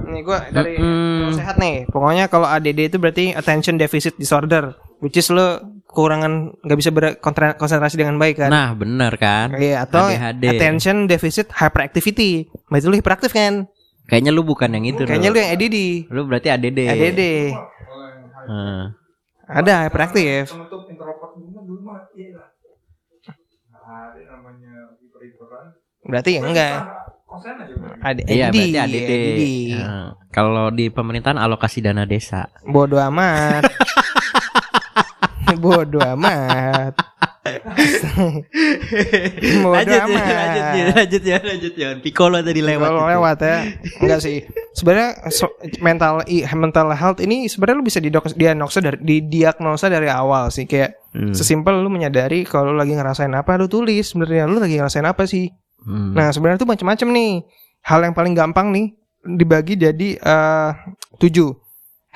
[0.09, 0.81] ini gua dari.
[0.81, 1.87] Kalau sehat nih.
[1.87, 7.99] Pokoknya kalau ADD itu berarti attention deficit disorder, which is lo kekurangan nggak bisa berkonsentrasi
[7.99, 8.55] dengan baik kan?
[8.55, 9.51] Nah, bener kan?
[9.59, 10.47] Iya atau ADHD.
[10.47, 12.47] attention deficit hyperactivity.
[12.71, 13.67] Berarti lu hiperaktif kan?
[14.07, 15.03] Kayaknya lu bukan yang itu.
[15.03, 15.35] Kayaknya lu.
[15.35, 15.79] lu yang ADD.
[16.07, 16.81] Lu berarti ADD.
[16.87, 17.23] ADD.
[18.47, 18.95] Hmm.
[19.51, 20.55] Ada hyperaktif.
[20.55, 20.79] Iya
[25.19, 25.67] hiper-hiperan.
[26.07, 26.73] Berarti ya enggak.
[26.79, 26.95] Aja.
[28.01, 28.57] Ada Iya, ADD.
[28.57, 29.13] berarti ADD.
[29.13, 29.43] ADD.
[29.77, 32.49] Nah, kalau di pemerintahan alokasi dana desa.
[32.65, 33.67] Bodoh amat.
[35.65, 36.93] Bodoh amat.
[39.65, 40.21] Bodoh lanjut, amat.
[40.21, 41.89] ya, lanjut ya, lanjut ya, lanjut ya.
[41.99, 42.91] Piccolo tadi lewat.
[42.91, 43.03] Itu.
[43.09, 43.57] lewat ya.
[44.01, 44.37] Enggak sih.
[44.75, 46.23] Sebenarnya so- mental
[46.55, 51.33] mental health ini sebenarnya lu bisa didok- diagnosa dari didiagnosa dari awal sih kayak Hmm.
[51.33, 55.25] sesimpel lu menyadari kalau lu lagi ngerasain apa lu tulis sebenarnya lu lagi ngerasain apa
[55.25, 55.49] sih.
[55.81, 56.13] Hmm.
[56.13, 57.33] Nah, sebenarnya tuh macam-macam nih.
[57.81, 58.93] Hal yang paling gampang nih
[59.25, 60.71] dibagi jadi eh,
[61.17, 61.68] tujuh.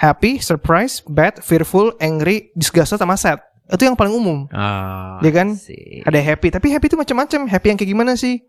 [0.03, 3.39] Happy, surprise, bad, fearful, angry, disgusted sama sad.
[3.71, 4.51] Itu yang paling umum.
[4.51, 5.55] Ah, Iya kan?
[5.55, 6.03] sih.
[6.03, 7.47] Ada happy, tapi happy itu macam-macam.
[7.47, 8.43] Happy yang kayak gimana sih?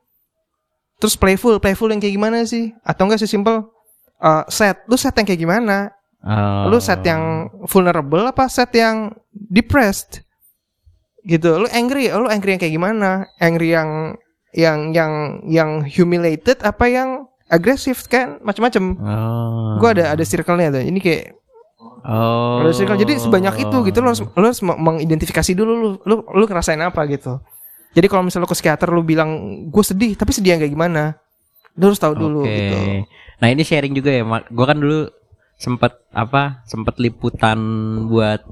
[0.97, 2.73] Terus playful, playful yang kayak gimana sih?
[2.81, 3.69] Atau enggak sesimpel
[4.17, 4.81] uh, sad.
[4.89, 5.93] Lu sad yang kayak gimana?
[6.25, 6.73] Oh.
[6.73, 10.25] Lu sad yang vulnerable apa sad yang depressed?
[11.21, 11.53] Gitu.
[11.53, 13.29] Lu angry, lu angry yang kayak gimana?
[13.37, 14.17] Angry yang
[14.57, 15.13] yang yang
[15.45, 18.41] yang humiliated apa yang agresif kan?
[18.41, 18.83] Macam-macam.
[18.97, 19.77] Oh.
[19.77, 20.81] Gua ada ada circle-nya tuh.
[20.81, 21.42] Ini kayak
[22.03, 22.59] Oh.
[22.59, 22.99] ada circle.
[22.99, 26.79] Jadi sebanyak itu gitu lu harus lu harus meng- mengidentifikasi dulu lu lu lu ngerasain
[26.83, 27.39] apa gitu.
[27.95, 29.29] Jadi kalau misalnya lu ke psikiater lu bilang
[29.71, 31.15] gue sedih, tapi sedih yang kayak gimana?
[31.79, 32.51] Lu harus tahu dulu Oke.
[32.51, 32.77] gitu.
[33.39, 34.23] Nah ini sharing juga ya.
[34.51, 35.07] Gue kan dulu
[35.55, 36.65] sempet apa?
[36.67, 37.57] Sempet liputan
[38.11, 38.43] buat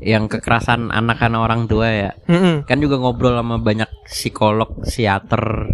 [0.00, 2.10] yang kekerasan anak-anak orang tua ya.
[2.24, 2.64] Mm-mm.
[2.64, 5.68] Kan juga ngobrol sama banyak psikolog, psikiater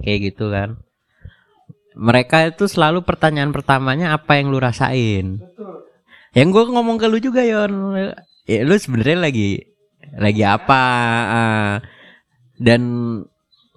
[0.00, 0.80] kayak gitu kan.
[1.92, 5.44] Mereka itu selalu pertanyaan pertamanya apa yang lu rasain.
[6.30, 7.72] Yang gue ngomong ke lu juga Yon.
[8.46, 9.66] Ya, lu sebenarnya lagi
[10.14, 10.80] lagi apa?
[11.26, 11.74] Ah.
[12.60, 12.82] dan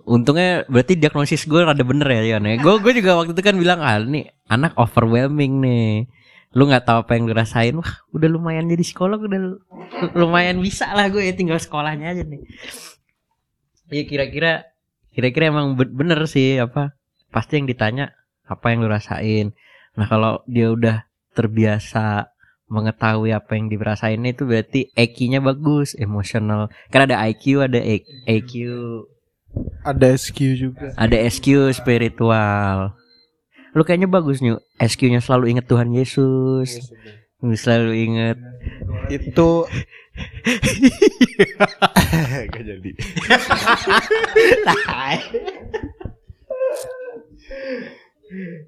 [0.04, 2.44] untungnya berarti diagnosis gue rada bener ya Yon.
[2.60, 6.12] Gue gue juga waktu itu kan bilang ah nih anak overwhelming nih.
[6.54, 7.74] Lu nggak tahu apa yang lu rasain.
[7.80, 9.62] Wah udah lumayan jadi psikolog udah lu-
[10.14, 12.44] lumayan bisa lah gue ya tinggal sekolahnya aja nih.
[13.90, 14.52] Iya kira-kira
[15.16, 16.94] kira-kira emang be- bener sih apa
[17.32, 18.12] pasti yang ditanya
[18.44, 19.56] apa yang lu rasain.
[19.96, 22.33] Nah kalau dia udah terbiasa
[22.74, 26.68] mengetahui apa yang dirasain itu berarti EQ-nya bagus, emosional.
[26.90, 28.52] Kan ada IQ, ada E- EQ,
[29.86, 30.90] Ada SQ juga.
[30.98, 32.98] ada SQ spiritual.
[33.72, 36.90] Lu kayaknya bagus nih, SQ-nya selalu inget Tuhan Yesus.
[37.38, 38.38] Lu Selalu inget
[39.10, 39.68] Itu
[42.48, 42.92] Gak jadi.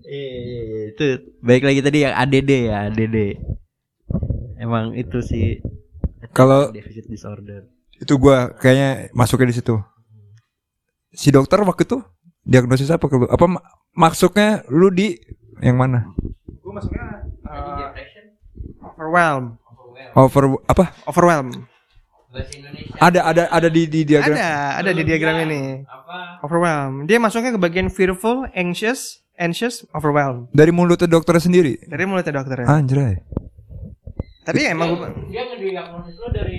[0.06, 1.06] Iya, itu
[1.42, 3.18] baik lagi tadi yang ADD ya ADD
[4.60, 5.60] emang itu sih
[6.32, 9.76] Kalau deficit disorder itu gua kayaknya masuknya di situ.
[11.16, 12.04] Si dokter waktu itu
[12.44, 13.26] diagnosis apa ke lu?
[13.32, 13.64] Apa ma-
[13.96, 15.16] maksudnya lu di
[15.64, 16.12] yang mana?
[16.60, 17.96] Gue masuknya uh,
[18.92, 19.56] overwhelm.
[20.12, 20.92] Over apa?
[21.08, 21.72] Overwhelm.
[23.00, 24.36] Ada ada ada di di diagram.
[24.36, 25.88] Ada, ada di diagram ini.
[25.88, 27.08] apa Overwhelm.
[27.08, 30.52] Dia masuknya ke bagian fearful, anxious, anxious, overwhelm.
[30.52, 31.80] Dari mulut dokter sendiri.
[31.88, 32.68] Dari mulutnya dokternya.
[32.68, 33.24] Anjray.
[34.46, 36.58] Tapi emang gua, dia ngediagnosis lo dari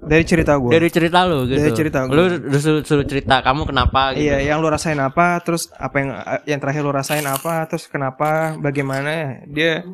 [0.00, 0.70] dari cerita gue.
[0.70, 2.16] dari cerita lu gitu Dari cerita gua.
[2.16, 2.24] lu
[2.56, 6.08] suruh, suruh cerita kamu kenapa gitu Iya, yang lu rasain apa, terus apa yang
[6.46, 9.84] yang terakhir lu rasain apa, terus kenapa, bagaimana dia.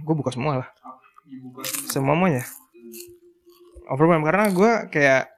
[0.00, 0.68] Gue buka semua lah.
[1.86, 2.40] Semuanya.
[3.86, 5.28] Overwhelm karena gue kayak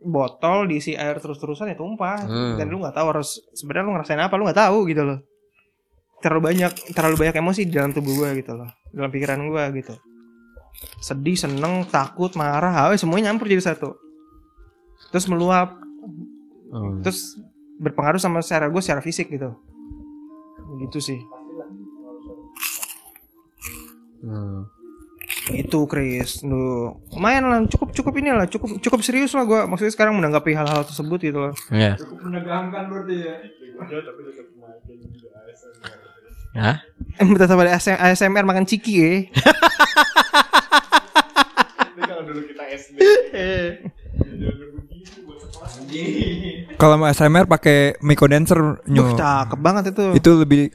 [0.00, 2.54] botol diisi air terus-terusan ya tumpah Hmm.
[2.54, 5.18] dan lu nggak tahu harus sebenarnya lu ngerasain apa lu nggak tahu gitu loh
[6.24, 8.72] terlalu banyak terlalu banyak emosi di dalam tubuh gue gitu loh.
[8.96, 9.94] Dalam pikiran gue gitu.
[11.04, 13.92] Sedih seneng takut marah awe semuanya nyampur jadi satu.
[15.12, 15.84] Terus meluap.
[16.74, 17.06] Hmm.
[17.06, 17.38] terus
[17.78, 19.52] berpengaruh sama secara gue secara fisik gitu.
[20.80, 21.20] Gitu sih.
[24.24, 24.66] Hmm.
[25.52, 26.40] itu Chris.
[26.40, 30.56] Lu lumayan lah cukup cukup ini lah cukup cukup serius lah gue maksudnya sekarang menanggapi
[30.56, 31.54] hal-hal tersebut gitu loh.
[31.68, 32.00] Iya.
[32.00, 33.34] Menegangkan berarti ya.
[36.54, 36.78] Hah?
[37.14, 39.10] eh ada ASM- ASMR makan ciki ya
[41.96, 42.98] kalau dulu kita SD.
[46.74, 49.14] Kalau mau SMR pakai mic condenser Duh, nyu.
[49.14, 50.74] cakep banget itu Itu lebih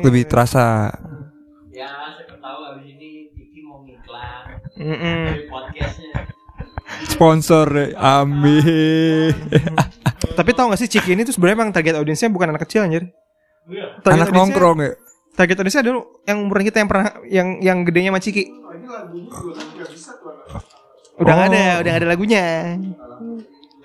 [0.00, 0.94] lebih terasa.
[1.68, 4.44] Ya, siapa tahu abis ini Kiki mau ngiklan
[4.76, 5.22] Mm-mm.
[5.46, 6.14] podcastnya.
[7.08, 9.34] Sponsor amin.
[10.32, 13.10] tapi tau gak sih ciki ini tuh sebenarnya emang target audiensnya bukan anak kecil anjir
[13.66, 14.90] Anak audiensnya- nongkrong ya.
[15.32, 18.42] target audiensnya adalah yang umuran kita yang pernah yang yang gedenya sama ciki
[21.16, 21.80] udah nggak ada Oh.
[21.80, 22.44] udah nggak ada lagunya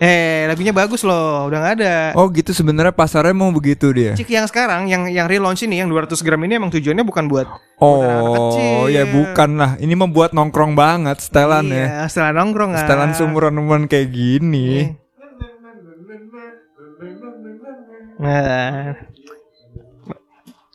[0.01, 2.17] Eh, lagunya bagus loh, udah nggak ada.
[2.17, 4.17] Oh gitu sebenarnya pasarnya mau begitu dia.
[4.17, 7.45] Cik yang sekarang yang yang relaunch ini yang 200 gram ini emang tujuannya bukan buat
[7.45, 8.89] anak Oh kecil.
[8.89, 9.71] ya bukan lah.
[9.77, 11.85] Ini membuat nongkrong banget setelan ya.
[11.85, 12.81] Iya, setelah nongkrong ah.
[12.81, 13.53] Setelan sumuran
[13.85, 14.89] kayak gini.
[18.17, 19.10] Nah.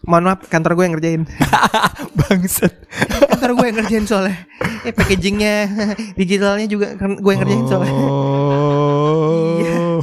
[0.06, 1.22] Mohon maaf, kantor gue yang ngerjain.
[2.22, 2.72] Bangsat.
[3.26, 4.38] kantor gue yang ngerjain soalnya.
[4.86, 5.56] Eh, packagingnya,
[6.18, 7.90] digitalnya juga kan gue yang ngerjain soalnya.
[7.90, 9.98] Oh.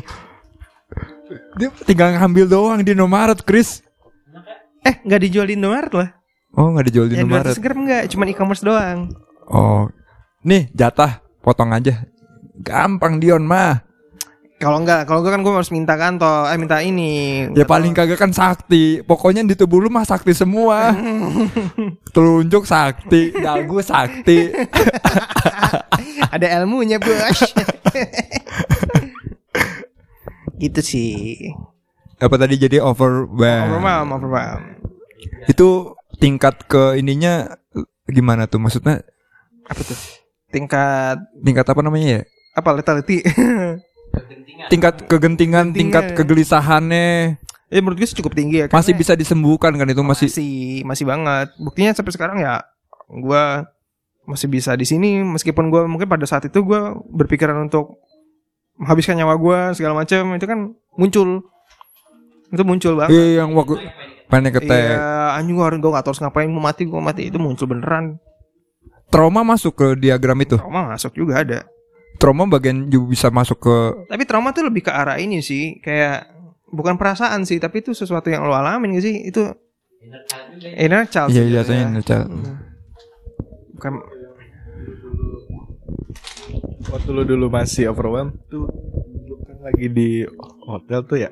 [1.55, 3.79] Dia tinggal ngambil doang di Indomaret, Chris.
[4.83, 6.09] Eh, nggak dijual di Indomaret lah.
[6.53, 7.55] Oh, nggak dijual di Yang Indomaret.
[7.55, 9.07] 200 gram nggak, cuma e-commerce doang.
[9.47, 9.87] Oh.
[10.43, 12.03] Nih, jatah potong aja.
[12.59, 13.87] Gampang Dion mah.
[14.63, 17.43] Kalau enggak, kalau gue kan gue harus minta kantor, eh minta ini.
[17.51, 19.03] Ya paling kagak kan sakti.
[19.03, 20.95] Pokoknya di tubuh lu mah sakti semua.
[22.15, 24.55] Telunjuk sakti, dagu sakti.
[26.33, 27.43] ada ilmunya bos.
[30.63, 31.51] gitu sih.
[32.23, 33.67] Apa tadi jadi overwhelm?
[33.67, 34.63] Overwhelm, overwhelm.
[35.51, 37.51] Itu tingkat ke ininya
[38.07, 38.63] gimana tuh?
[38.63, 39.03] Maksudnya
[39.67, 39.99] Apa tuh?
[40.55, 42.21] Tingkat tingkat apa namanya ya?
[42.53, 43.27] apa lethality?
[44.69, 47.37] Tingkat kegentingan, tingkat kegelisahannya
[47.73, 48.65] ya menurut gue sih cukup tinggi ya.
[48.69, 51.47] masih bisa disembuhkan kan itu masih masih masih banget.
[51.57, 52.61] Buktinya sampai sekarang ya
[53.09, 53.43] gue
[54.29, 56.79] masih bisa di sini meskipun gue mungkin pada saat itu gue
[57.11, 57.97] berpikiran untuk
[58.77, 60.59] menghabiskan nyawa gue segala macam itu kan
[60.95, 61.49] muncul
[62.53, 63.17] itu muncul banget.
[63.17, 63.81] Iya yang waktu
[64.29, 64.69] panic attack.
[64.93, 68.21] Iya, anjing gue gue gak tahu harus ngapain mau mati gue mati itu muncul beneran.
[69.09, 70.61] Trauma masuk ke diagram itu.
[70.61, 71.65] Trauma masuk juga ada.
[72.23, 73.75] Trauma bagian juga bisa masuk ke
[74.07, 76.31] Tapi trauma tuh lebih ke arah ini sih, kayak
[76.71, 79.27] bukan perasaan sih, tapi itu sesuatu yang lo alamin gak sih?
[79.27, 79.51] Itu
[80.79, 81.35] inner child.
[81.35, 81.99] Iya iya jatuhnya.
[81.99, 82.27] jatuhnya child.
[83.75, 83.93] Bukan
[86.93, 88.71] Waktu lu dulu masih overwhelmed tuh
[89.27, 90.23] lu kan lagi di
[90.63, 91.31] hotel tuh ya.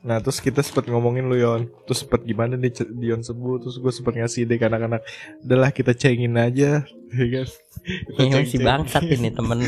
[0.00, 3.92] Nah terus kita sempet ngomongin lu Yon Terus sempet gimana nih Dion sembuh Terus gue
[3.92, 5.04] sempet ngasih ide ke anak-anak
[5.44, 7.46] Udah lah kita cengin aja ya kan?
[7.80, 9.58] Kita Ini si bangsat ini temen.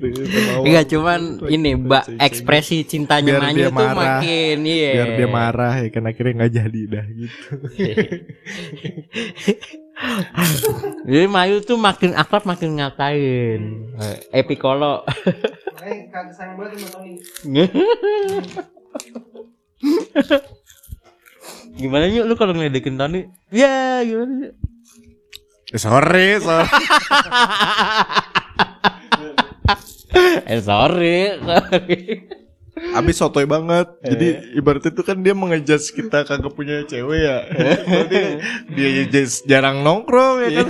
[0.66, 1.20] Enggak cuman
[1.50, 3.96] ini mbak ekspresi cintanya Biar Manyu dia tuh marah.
[3.98, 4.92] makin iya.
[4.94, 7.42] Biar dia marah ya kan akhirnya nggak jadi dah gitu
[11.08, 13.60] Jadi Mayu tuh makin akrab makin ngatain.
[13.98, 15.02] Eh, Epikolo.
[15.02, 17.12] kagak sayang banget sama Tony.
[21.74, 23.26] gimana yuk lu kalau ngeledekin Tony?
[23.50, 24.54] Ya gimana yuk?
[25.68, 26.68] Eh, Sorry sorry.
[30.48, 32.24] Eh sorry, sorry.
[32.96, 33.84] Abis sotoy banget.
[34.00, 37.36] Jadi ibaratnya itu kan dia mengejudge kita kagak punya cewek ya.
[37.84, 38.20] Berarti
[39.12, 40.66] Dia jarang nongkrong ya kan?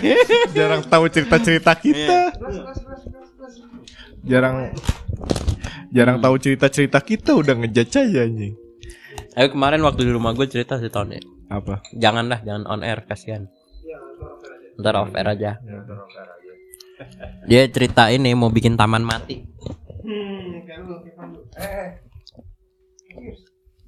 [0.50, 2.34] Jarang tahu cerita-cerita kita.
[4.26, 4.74] Jarang
[5.88, 8.58] Jarang tahu cerita-cerita kita udah ngejudge aja anjing.
[9.38, 11.16] Ayo kemarin waktu di rumah gue cerita si Tony.
[11.48, 11.80] Apa?
[11.94, 13.48] Jangan lah, jangan on air kasihan.
[14.78, 15.52] Ntar off air aja.
[17.46, 19.42] Dia cerita ini mau bikin taman mati.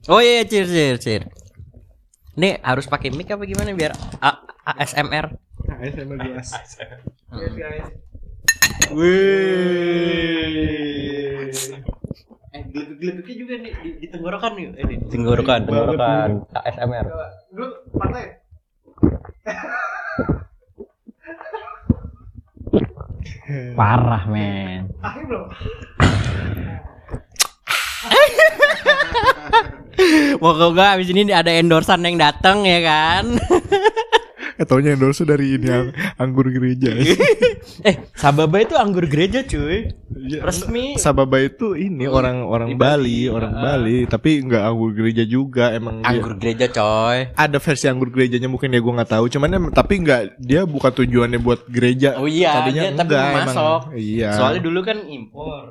[0.07, 1.27] Oh iya, cheers, cheers, cheers.
[2.35, 5.31] Ini harus pakai mic apa gimana biar A- ASMR?
[5.71, 6.51] ASMR gelas
[12.51, 14.73] Eh, geledek-geledeknya juga nih di, di tenggorokan yuk.
[14.75, 16.29] Eh, di tenggorokan, tenggorokan.
[16.51, 17.07] ASMR.
[17.55, 18.43] Lu partai.
[23.75, 24.87] Parah, men.
[25.03, 25.51] Akhir belum.
[30.43, 33.25] Moga-moga abis ini ada endorsan yang datang ya kan.
[34.61, 36.93] Eh taunya endorse dari ini ang- anggur gereja
[37.89, 39.89] eh, Sababa itu anggur gereja cuy.
[40.11, 40.95] Iya, Resmi.
[40.95, 43.63] Sababa itu ini orang orang Di Bali, Bali, orang ah.
[43.65, 47.33] Bali, tapi nggak anggur gereja juga emang dia- Anggur gereja coy.
[47.33, 50.93] ada versi anggur gerejanya mungkin ya gue nggak tahu, cuman em- tapi nggak dia bukan
[50.95, 52.21] tujuannya buat gereja.
[52.21, 53.47] Oh iya, Tadinya dia tapi enggak, emang.
[53.49, 53.81] masuk.
[53.95, 54.31] Iya.
[54.37, 55.63] Soalnya dulu kan impor.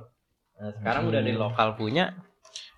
[0.56, 2.06] Nah, sekarang udah di lokal punya.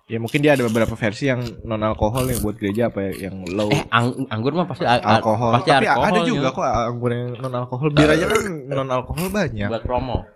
[0.04, 3.46] Ya mungkin dia ada beberapa versi yang non alkohol yang buat gereja apa ya, yang
[3.48, 5.52] low Eh, ang- anggur mah pasti alkohol.
[5.56, 7.88] Pasti tapi alkohol ada juga juga kok anggur yang non alkohol.
[7.90, 9.68] Bir aja kan non alkohol banyak.
[9.68, 10.26] buat promo.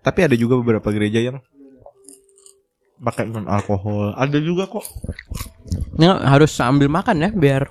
[0.00, 1.38] Tapi ada juga beberapa gereja yang
[2.98, 4.12] pakai non alkohol.
[4.14, 4.84] Ada juga kok.
[5.94, 7.70] Ini harus sambil makan ya biar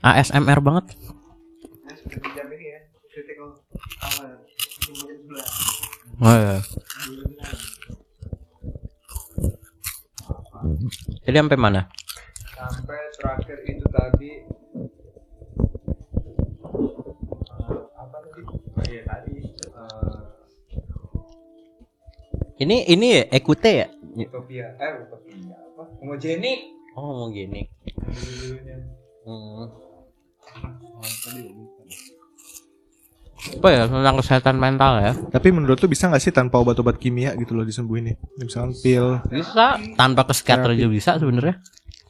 [0.00, 0.92] ASMR banget.
[6.22, 6.58] Oh, iya.
[11.26, 11.82] Jadi sampai mana?
[12.52, 14.30] sampai terakhir itu tadi
[17.98, 18.40] apa tadi?
[18.46, 19.34] Oh iya tadi
[22.62, 23.86] Ini ini ya Ekute ya?
[24.14, 27.64] Utopia eh utopia apa homogenik Oh, gini.
[29.24, 29.64] Hmm.
[33.42, 35.12] Apa ya tentang kesehatan mental ya?
[35.18, 38.16] Tapi menurut lu bisa gak sih tanpa obat-obat kimia gitu loh disembuhin nih?
[38.38, 39.82] Misalkan pil Bisa.
[39.98, 41.58] Tanpa ke psikiater juga bisa sebenarnya.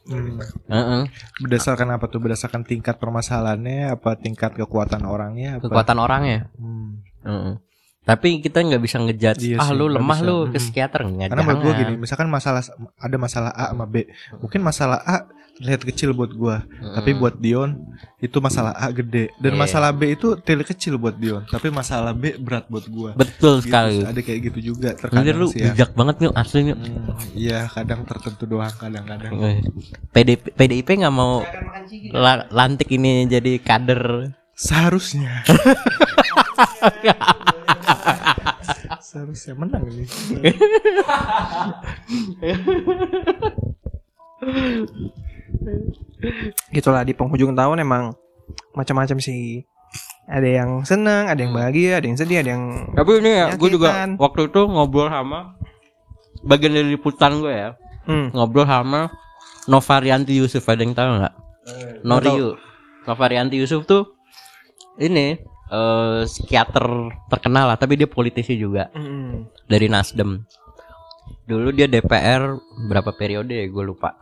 [0.02, 1.02] hmm, Heeh.
[1.40, 2.20] berdasarkan apa tuh?
[2.20, 5.56] Berdasarkan tingkat permasalahannya, apa tingkat kekuatan orangnya?
[5.56, 5.72] Apa?
[5.72, 6.38] Kekuatan orangnya.
[6.60, 7.00] Hmm.
[7.24, 7.54] Heeh.
[8.02, 9.48] Tapi kita nggak bisa ngejudge.
[9.48, 10.24] Iya ah lu lemah bisa.
[10.24, 11.28] lu ke psikiater nggak?
[11.28, 12.60] Karena menurut gue gini, misalkan masalah
[12.96, 15.16] ada masalah A sama B, mungkin masalah A
[15.52, 16.96] terlihat kecil buat gua, Mm-mm.
[16.96, 17.76] tapi buat Dion
[18.18, 19.60] itu masalah A gede dan Iya.
[19.60, 23.12] masalah B itu terlihat kecil buat Dion, tapi masalah B berat buat gua.
[23.12, 24.00] betul Gitu sekali.
[24.00, 25.70] ada kayak gitu juga terkadang lu sih ya.
[25.70, 26.74] bijak banget nih asli nih.
[26.74, 29.30] Hmm, iya, kadang tertentu doang, kadang-kadang.
[30.10, 31.44] PDP, PDIP nggak mau
[32.10, 34.34] la- lantik ini jadi kader.
[34.54, 35.42] Seharusnya.
[39.02, 40.04] Seharusnya menang ini.
[46.72, 48.14] Gitulah di penghujung tahun emang
[48.72, 49.64] macam-macam sih.
[50.30, 53.68] Ada yang senang, ada yang bahagia, ada yang sedih, ada yang Tapi ini ya, gue
[53.68, 55.58] juga waktu itu ngobrol sama
[56.46, 57.70] bagian dari liputan gue ya,
[58.06, 58.32] hmm.
[58.32, 59.12] ngobrol sama
[59.68, 61.34] Novarianti Yusuf ada yang tahu nggak?
[62.06, 62.58] Noriu.
[63.06, 64.14] Novarianti Yusuf tuh
[64.98, 65.38] ini
[65.72, 66.84] eh psikiater
[67.32, 69.48] terkenal lah, tapi dia politisi juga Hmm.
[69.64, 70.44] dari Nasdem.
[71.48, 74.14] Dulu dia DPR berapa periode ya gue lupa.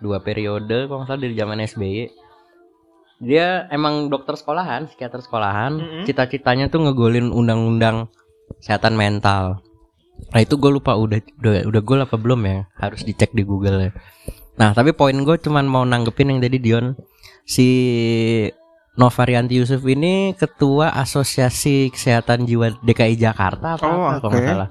[0.00, 2.08] Dua periode kalau nggak salah dari zaman SBY.
[3.24, 5.72] Dia emang dokter sekolahan, psikiater sekolahan.
[5.78, 6.02] Mm-mm.
[6.04, 8.10] Cita-citanya tuh ngegolin undang-undang
[8.58, 9.62] kesehatan mental.
[10.34, 12.58] Nah itu gue lupa udah udah udah gue apa belum ya?
[12.74, 13.90] Harus dicek di Google ya.
[14.58, 16.98] Nah tapi poin gue cuman mau nanggepin yang tadi Dion
[17.46, 17.68] si
[18.94, 24.38] Novarianti Yusuf ini ketua Asosiasi Kesehatan Jiwa DKI Jakarta apa, Oh, apa kalau oke.
[24.38, 24.70] nggak salah.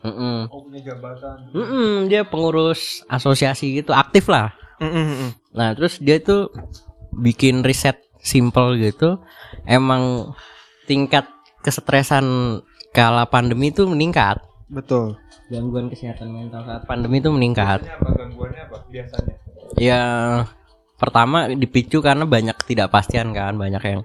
[0.00, 0.48] Mm-mm.
[0.48, 4.56] oh punya jabatan Mm-mm, dia pengurus asosiasi gitu aktif lah.
[4.80, 5.30] Hmm, hmm.
[5.52, 6.48] Nah terus dia tuh
[7.12, 9.20] bikin riset simple gitu.
[9.68, 10.32] Emang
[10.88, 11.28] tingkat
[11.60, 12.24] kesetresan
[12.96, 14.40] kala pandemi itu meningkat.
[14.72, 15.20] Betul.
[15.52, 17.84] Gangguan kesehatan mental saat pandemi itu meningkat.
[17.84, 19.34] Biasanya apa gangguannya apa biasanya
[19.76, 20.02] Ya
[21.00, 24.00] pertama dipicu karena banyak ketidakpastian kan, banyak yang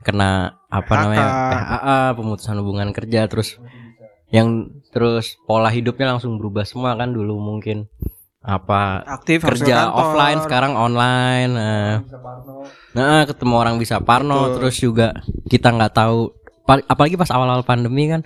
[0.00, 1.00] kena apa PHK.
[1.04, 3.60] namanya PHA, pemutusan hubungan kerja, terus
[4.32, 7.88] yang terus pola hidupnya langsung berubah semua kan dulu mungkin
[8.40, 11.50] apa Aktif kerja offline sekarang online.
[11.52, 12.54] Nah, bisa Parno
[12.96, 14.54] nah ketemu orang bisa parno, Betul.
[14.58, 15.08] terus juga
[15.46, 16.32] kita nggak tahu,
[16.64, 18.24] pal- apalagi pas awal-awal pandemi kan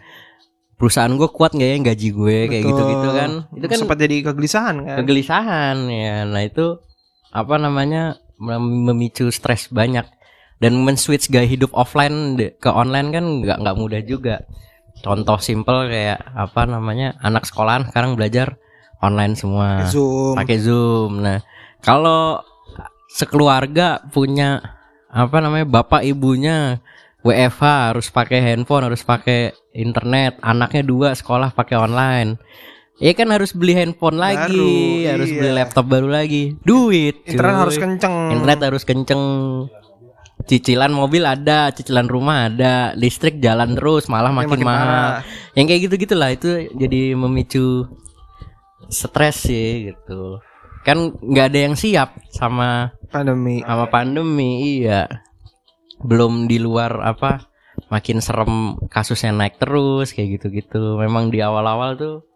[0.79, 4.77] perusahaan gue kuat nggak ya gaji gue kayak gitu-gitu kan, itu kan sempat jadi kegelisahan
[4.83, 4.97] kan.
[5.03, 6.83] kegelisahan ya nah itu
[7.33, 10.05] apa namanya mem- memicu stres banyak.
[10.63, 14.47] Dan men-switch gaya hidup offline ke online kan nggak nggak mudah juga.
[15.03, 18.55] Contoh simple kayak apa namanya anak sekolahan sekarang belajar
[19.03, 19.83] online semua.
[19.91, 20.39] Zoom.
[20.39, 21.19] pakai zoom.
[21.19, 21.43] Nah
[21.83, 22.39] kalau
[23.11, 24.63] sekeluarga punya
[25.13, 26.81] apa namanya bapak ibunya
[27.21, 32.41] WFH harus pakai handphone harus pakai internet anaknya dua sekolah pakai online
[33.03, 34.55] Ya kan harus beli handphone lagi,
[35.03, 35.39] Baru, harus iya.
[35.43, 36.55] beli laptop baru lagi.
[36.63, 37.27] Duit.
[37.27, 37.63] Internet cuy.
[37.67, 38.15] harus kenceng.
[38.31, 39.23] Internet harus kenceng.
[40.47, 44.87] Cicilan mobil ada, cicilan rumah ada, listrik jalan terus, malah makin, makin mahal.
[44.87, 45.11] parah.
[45.59, 47.91] Yang kayak gitu-gitu lah itu jadi memicu
[48.87, 50.39] stres sih gitu.
[50.87, 53.67] Kan nggak ada yang siap sama Pandemi.
[53.67, 55.11] sama pandemi, iya.
[56.03, 57.51] Belum di luar apa
[57.91, 60.99] makin serem kasusnya naik terus kayak gitu-gitu.
[61.03, 62.32] Memang di awal-awal tuh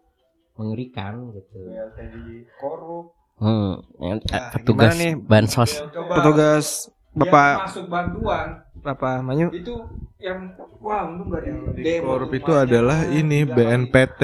[0.57, 1.57] mengerikan gitu.
[1.69, 3.13] ya jadi korup.
[3.37, 5.13] Hmm, yang- Nah, petugas nih?
[5.15, 5.71] bansos.
[5.77, 6.13] Ya, coba.
[6.17, 6.65] Petugas
[7.13, 8.47] yang Bapak masuk bantuan.
[8.77, 9.47] Bapak Manyu.
[9.51, 9.73] itu
[10.17, 14.21] yang wah untung gak Yang di korup itu adalah ini BNPT,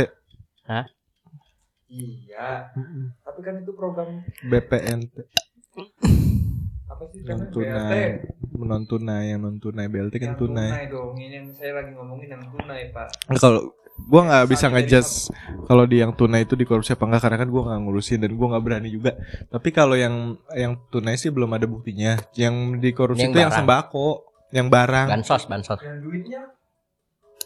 [1.88, 2.70] iya.
[3.22, 5.14] Tapi kan itu program BPNT,
[6.86, 8.22] apa sih yang tunai,
[8.56, 10.70] non tunai, yang non tunai, BLT kan yang tunai.
[10.70, 11.14] tunai dong.
[11.14, 13.10] Ini yang saya lagi ngomongin yang tunai pak.
[13.36, 13.74] Kalau
[14.06, 15.14] gua nggak bisa Misalnya ngejudge
[15.64, 18.48] kalau di yang tunai itu dikorupsi apa enggak karena kan gua nggak ngurusin dan gua
[18.52, 19.12] nggak berani juga.
[19.48, 20.16] Tapi kalau yang
[20.52, 22.20] yang tunai sih belum ada buktinya.
[22.34, 23.60] Yang dikorupsi Yang itu yang barang.
[23.62, 24.08] sembako,
[24.50, 25.08] yang barang.
[25.10, 25.80] Bansos, bansos.
[25.80, 26.42] yang duitnya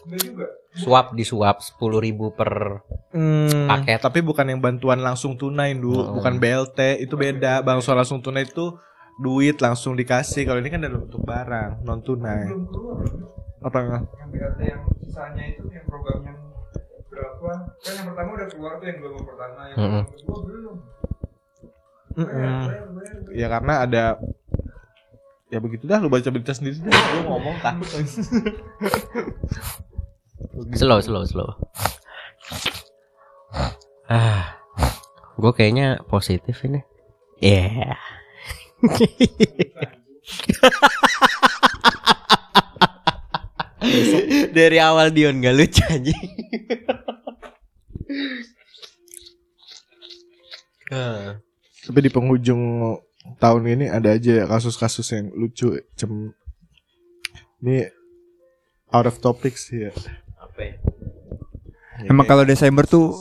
[0.08, 2.80] juga Suap disuap 10.000 ribu per
[3.10, 3.98] Hmm, Paket.
[3.98, 5.90] Tapi bukan yang bantuan langsung tunai, Du.
[5.90, 6.14] Hmm.
[6.14, 7.60] Bukan BLT, itu beda.
[7.60, 8.78] Bantuan langsung tunai itu
[9.18, 10.46] duit langsung dikasih.
[10.46, 12.46] Kalau ini kan dalam bentuk barang, non tunai.
[12.46, 13.02] belum keluar
[13.58, 14.02] Apa enggak?
[14.14, 16.38] yang BLT yang sisanya itu yang program yang
[17.18, 17.50] berapa
[17.82, 20.02] kan yang pertama udah keluar tuh yang gelombang pertama yang Mm-mm.
[20.06, 20.76] gelombang kedua belum
[22.18, 22.34] Mm-mm.
[22.34, 23.34] Bayar, bayar, bayar, bayar.
[23.34, 24.04] Ya karena ada
[25.48, 26.90] ya begitu dah lu baca berita sendiri deh.
[26.90, 27.86] Lu ngomong takut.
[30.78, 31.50] slow, slow, slow.
[34.10, 34.58] Ah,
[35.38, 36.82] Gue kayaknya positif ini.
[37.38, 37.94] Iya.
[44.58, 46.18] Dari awal Dion gak lucu aja.
[51.88, 52.96] Tapi di penghujung
[53.36, 55.76] tahun ini ada aja kasus-kasus yang lucu.
[55.96, 56.32] Cem
[57.60, 57.88] ini
[58.92, 59.92] out of topic sih ya.
[60.40, 60.74] Apa ya?
[61.98, 63.18] Ya, Emang kalau Desember tuh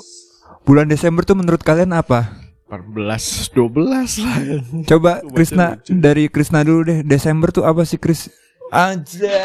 [0.63, 2.47] bulan Desember tuh menurut kalian apa?
[2.67, 4.37] 14, 12 lah.
[4.83, 6.99] Coba Krisna dari Krisna dulu deh.
[7.01, 8.27] Desember tuh apa sih Kris?
[8.67, 9.39] Aja.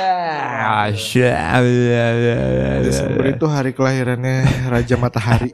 [2.82, 5.50] Desember itu hari kelahirannya Raja Matahari.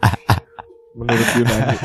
[0.99, 1.77] Menurut Yunani.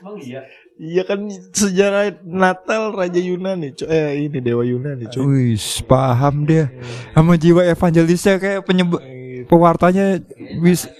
[0.00, 0.40] Emang iya.
[0.74, 1.22] Iya kan
[1.54, 5.54] sejarah Natal Raja Yunani, co- eh ini dewa Yunani, cuy.
[5.54, 6.66] Wih, paham dia.
[7.14, 8.98] Sama jiwa evangelisnya kayak penyebab
[9.46, 10.18] pewartanya
[10.58, 10.90] bis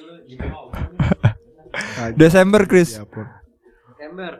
[2.14, 2.94] Desember Kris.
[2.94, 3.02] Ya.
[3.98, 4.32] Desember.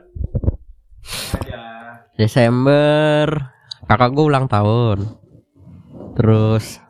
[2.15, 3.27] Desember.
[3.85, 4.99] Kakak gue ulang tahun.
[6.15, 6.81] Terus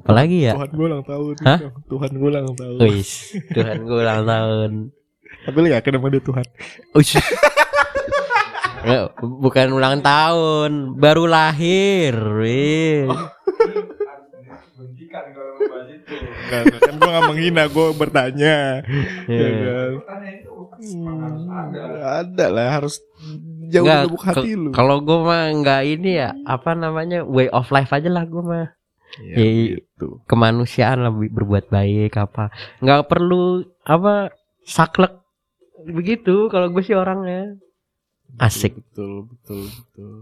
[0.00, 0.56] apa lagi ya?
[0.56, 1.34] Tuhan gue ulang tahun.
[1.44, 1.58] Hah?
[1.86, 2.78] Tuhan gue ulang tahun.
[2.80, 3.10] Wis,
[3.52, 4.70] Tuhan gue ulang tahun.
[5.44, 6.46] Tapi lu yakin sama dia Tuhan?
[6.96, 7.12] Ush.
[8.80, 12.16] Nggak, Bukan ulang tahun, baru lahir.
[12.16, 13.12] Wih.
[16.40, 18.56] Enggak, enggak, kan gue gak menghina, gue bertanya.
[19.28, 19.60] Ya Iya.
[19.60, 19.92] kan?
[20.80, 21.52] Hmm,
[22.00, 23.04] ada lah harus
[23.70, 24.70] jauh Nggak, lubuk hati lu.
[24.70, 28.68] Kalau gue mah nggak ini ya, apa namanya way of life aja lah gue mah.
[29.18, 29.78] Ya, Iya.
[29.78, 30.22] gitu.
[30.24, 32.50] Kemanusiaan bi- berbuat baik apa.
[32.78, 33.42] Nggak perlu
[33.82, 34.30] apa
[34.62, 35.18] saklek
[35.82, 36.46] begitu.
[36.46, 37.54] Kalau gue sih orangnya
[38.38, 38.74] asik.
[38.76, 40.14] Betul, betul, betul.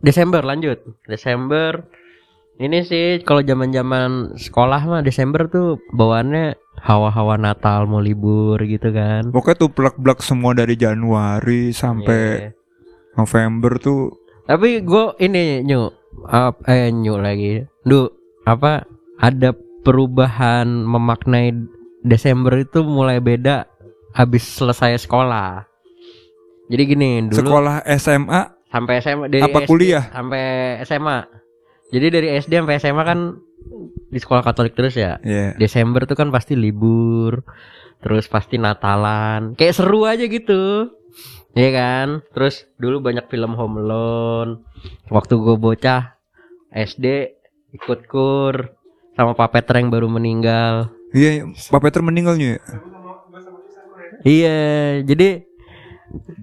[0.00, 0.78] Desember lanjut.
[1.04, 1.84] Desember
[2.56, 9.28] ini sih kalau zaman-zaman sekolah mah Desember tuh bawaannya hawa-hawa Natal mau libur gitu kan.
[9.28, 12.50] Pokoknya tuh plak-plak semua dari Januari sampai Iya.
[13.14, 15.88] November tuh Tapi gue ini nyu
[16.24, 17.64] ap- eh nyu lagi.
[17.80, 18.06] Du
[18.44, 18.84] apa
[19.16, 19.50] ada
[19.80, 21.50] perubahan memaknai
[22.00, 23.64] Desember itu mulai beda
[24.12, 25.64] habis selesai sekolah.
[26.68, 30.04] Jadi gini dulu sekolah SMA sampai SMA dari apa SD kuliah?
[30.06, 30.42] sampai
[30.84, 31.18] SMA.
[31.92, 33.18] Jadi dari SD sampai SMA kan
[34.08, 35.18] di sekolah Katolik terus ya.
[35.20, 35.58] Iya.
[35.58, 37.44] Desember tuh kan pasti libur.
[38.04, 39.56] Terus pasti Natalan.
[39.56, 40.92] Kayak seru aja gitu.
[41.54, 42.08] Iya kan?
[42.34, 44.52] Terus dulu banyak film Home Alone.
[45.08, 46.18] Waktu gue bocah
[46.74, 47.38] SD
[47.74, 48.74] ikut kur
[49.14, 50.90] sama Pak Peter yang baru meninggal.
[51.14, 52.58] Iya, Pak Peter meninggalnya.
[52.58, 52.60] ya?
[54.26, 54.58] Iya,
[55.06, 55.46] jadi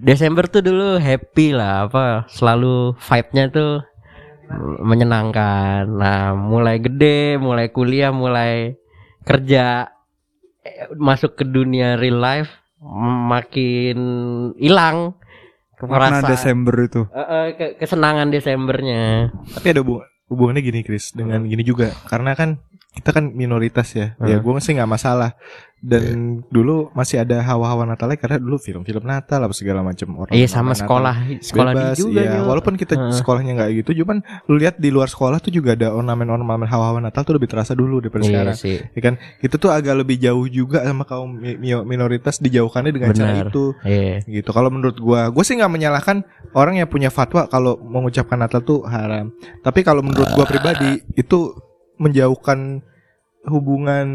[0.00, 3.84] Desember tuh dulu happy lah apa selalu vibe-nya tuh
[4.78, 5.86] menyenangkan.
[5.86, 8.76] Nah, mulai gede, mulai kuliah, mulai
[9.22, 9.88] kerja
[10.60, 12.50] eh, masuk ke dunia real life
[13.22, 13.98] makin
[14.56, 15.14] hilang
[15.76, 17.02] perasaan Desember itu.
[17.08, 19.30] Eh, ke- kesenangan Desembernya.
[19.52, 24.14] Tapi ada hubung- hubungannya gini Chris dengan gini juga karena kan kita kan minoritas ya.
[24.20, 24.42] Ya Hmm.
[24.42, 25.34] gue sih nggak masalah.
[25.82, 30.30] Dan dulu masih ada hawa-hawa Natalnya karena dulu film-film Natal apa segala macam orang.
[30.30, 30.86] Iya sama Natal.
[30.86, 32.30] sekolah sekolah Bebas, juga iya.
[32.38, 32.42] Nyo.
[32.46, 33.10] Walaupun kita Heeh.
[33.18, 37.26] sekolahnya nggak gitu, cuman lu lihat di luar sekolah tuh juga ada ornamen-ornamen hawa-hawa Natal
[37.26, 38.54] tuh lebih terasa dulu daripada Iya sekarang.
[38.54, 38.78] sih.
[38.78, 39.14] Ya kan?
[39.42, 43.50] Itu tuh agak lebih jauh juga sama kaum mi- mi- minoritas dijauhkannya dengan cara Benar.
[43.50, 43.64] itu.
[43.82, 44.16] Iya.
[44.22, 44.50] Gitu.
[44.54, 46.22] Kalau menurut gua, gua sih nggak menyalahkan
[46.54, 49.34] orang yang punya fatwa kalau mengucapkan Natal tuh haram.
[49.66, 51.58] Tapi kalau menurut gua pribadi itu
[51.98, 52.86] menjauhkan
[53.50, 54.06] hubungan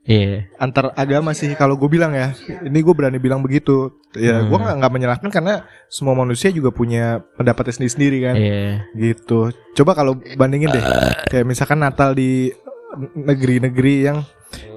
[0.00, 0.48] Iya.
[0.56, 2.32] antar agama sih kalau gue bilang ya
[2.64, 4.48] ini gue berani bilang begitu ya Hmm.
[4.48, 5.54] gua nggak nggak menyalahkan karena
[5.86, 8.64] semua manusia juga punya pendapatnya sendiri sendiri kan Iya.
[8.96, 10.82] gitu coba kalau bandingin deh
[11.28, 12.48] kayak misalkan Natal di
[13.14, 14.18] negeri-negeri yang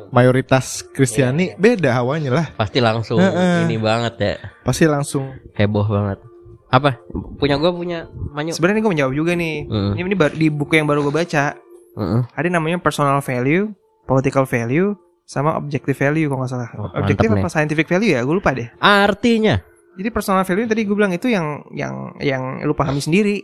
[0.09, 3.65] mayoritas Kristiani beda hawanya lah Pasti langsung Heeh.
[3.65, 4.36] ini banget ya.
[4.61, 6.19] pasti langsung Heboh banget.
[6.67, 6.97] Apa?
[7.38, 8.49] Punya gua punya Manyu.
[8.49, 9.65] Sebenarnya gue menjawab juga nih.
[9.65, 9.91] Heeh.
[9.93, 11.53] Ini, ini di buku yang baru gue baca
[11.93, 12.21] Heeh.
[12.28, 13.69] ada namanya personal value,
[14.03, 14.97] political value,
[15.34, 16.69] sama objective value kalau nggak salah.
[16.77, 18.21] Oh, objective apa scientific value ya?
[18.21, 18.69] Gue lupa deh.
[18.77, 19.57] Artinya.
[19.97, 23.41] Jadi personal value tadi gue bilang itu yang yang yang lu pahami sendiri.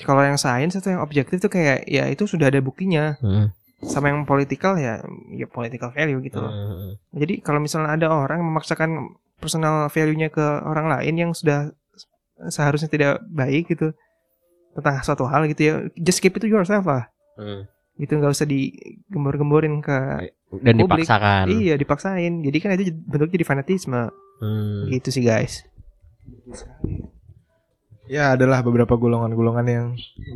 [0.00, 3.20] Kalau yang sains atau yang objektif tuh kayak ya itu sudah ada buktinya.
[3.20, 3.52] Heeh.
[3.84, 5.04] Sama yang political ya
[5.36, 6.52] ya political value gitu loh.
[6.52, 6.92] Heeh.
[7.20, 11.70] Jadi kalau misalnya ada orang memaksakan personal value-nya ke orang lain yang sudah
[12.50, 13.92] seharusnya tidak baik gitu
[14.74, 17.06] tentang suatu hal gitu ya, just keep it to yourself lah.
[17.38, 17.66] Heeh.
[17.98, 21.04] Gitu nggak usah digembor-gemborin ke Dan Publik.
[21.04, 21.44] dipaksakan.
[21.52, 22.34] iya dipaksain.
[22.40, 24.02] Jadi kan itu bentuknya jadi fanatisme.
[24.40, 24.88] Hmm.
[24.88, 25.64] Gitu sih guys.
[28.08, 29.86] ya adalah beberapa golongan-golongan yang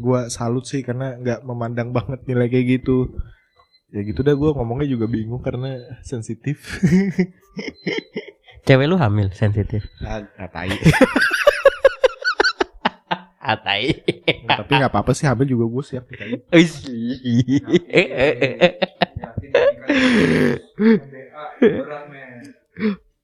[0.05, 3.17] gua salut sih karena nggak memandang banget nilai kayak gitu
[3.93, 6.81] ya gitu dah gue ngomongnya juga bingung karena sensitif.
[8.67, 9.85] Cewek lu hamil sensitif.
[10.01, 10.73] Ah, ah, tai.
[13.43, 14.07] Atai.
[14.47, 16.07] Tapi nggak apa-apa sih hamil juga gue siap.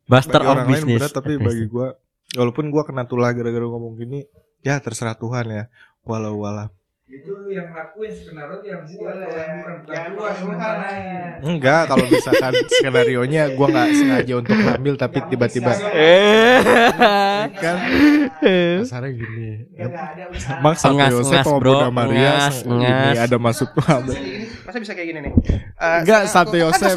[0.09, 1.01] Bagi of orang lain business.
[1.01, 1.89] berat tapi bagi gue
[2.37, 4.25] walaupun gue kena tulah gara-gara ngomong gini
[4.61, 5.65] ya terserah Tuhan ya
[6.05, 6.69] walau walau
[7.09, 10.33] Itu yang lakuin skenario yang gua kalau yang bukan bukan.
[10.45, 11.41] Rencanain.
[11.41, 15.73] enggak kalau misalkan skenario nya gue nggak sengaja untuk hamil tapi tiba-tiba
[17.57, 17.77] kan?
[18.85, 19.49] Kasarnya gini.
[19.81, 21.89] Emang Santo Ngas, ngas, bro.
[21.89, 23.73] Maria Ngas, ada masuk
[24.69, 25.21] Masa bisa kayak gini?
[25.25, 25.33] Nih?
[25.81, 26.93] Eh, enggak kan Yosef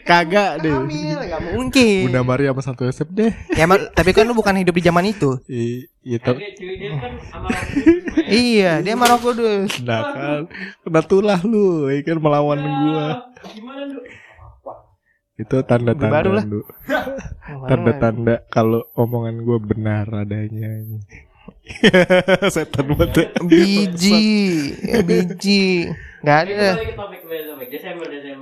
[0.00, 0.72] kagak deh.
[0.72, 2.02] Hamil, nggak mungkin.
[2.08, 3.30] Bunda Maria sama Santo Yosef deh.
[3.52, 5.38] Ya, ma- tapi kan lu bukan hidup di zaman itu.
[5.46, 6.32] I- itu
[8.28, 9.80] iya, dia marah kudus.
[9.80, 10.40] nah kan.
[10.82, 13.08] Kena tulah lu ya kan melawan gua.
[15.34, 16.44] itu tanda-tanda Baru lah.
[16.46, 16.60] lu
[17.68, 20.70] tanda-tanda kalau omongan gua benar adanya.
[22.46, 24.20] Setan banget Biji,
[24.84, 25.88] ya, biji.
[26.24, 26.68] Gak ada.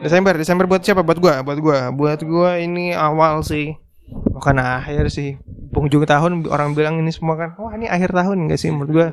[0.02, 1.02] Desember, Desember buat siapa?
[1.02, 3.74] Buat gua, buat gua, buat gua ini awal sih.
[4.06, 5.36] Bukan akhir sih.
[5.74, 9.08] Penghujung tahun orang bilang ini semua kan, wah ini akhir tahun enggak sih menurut gua.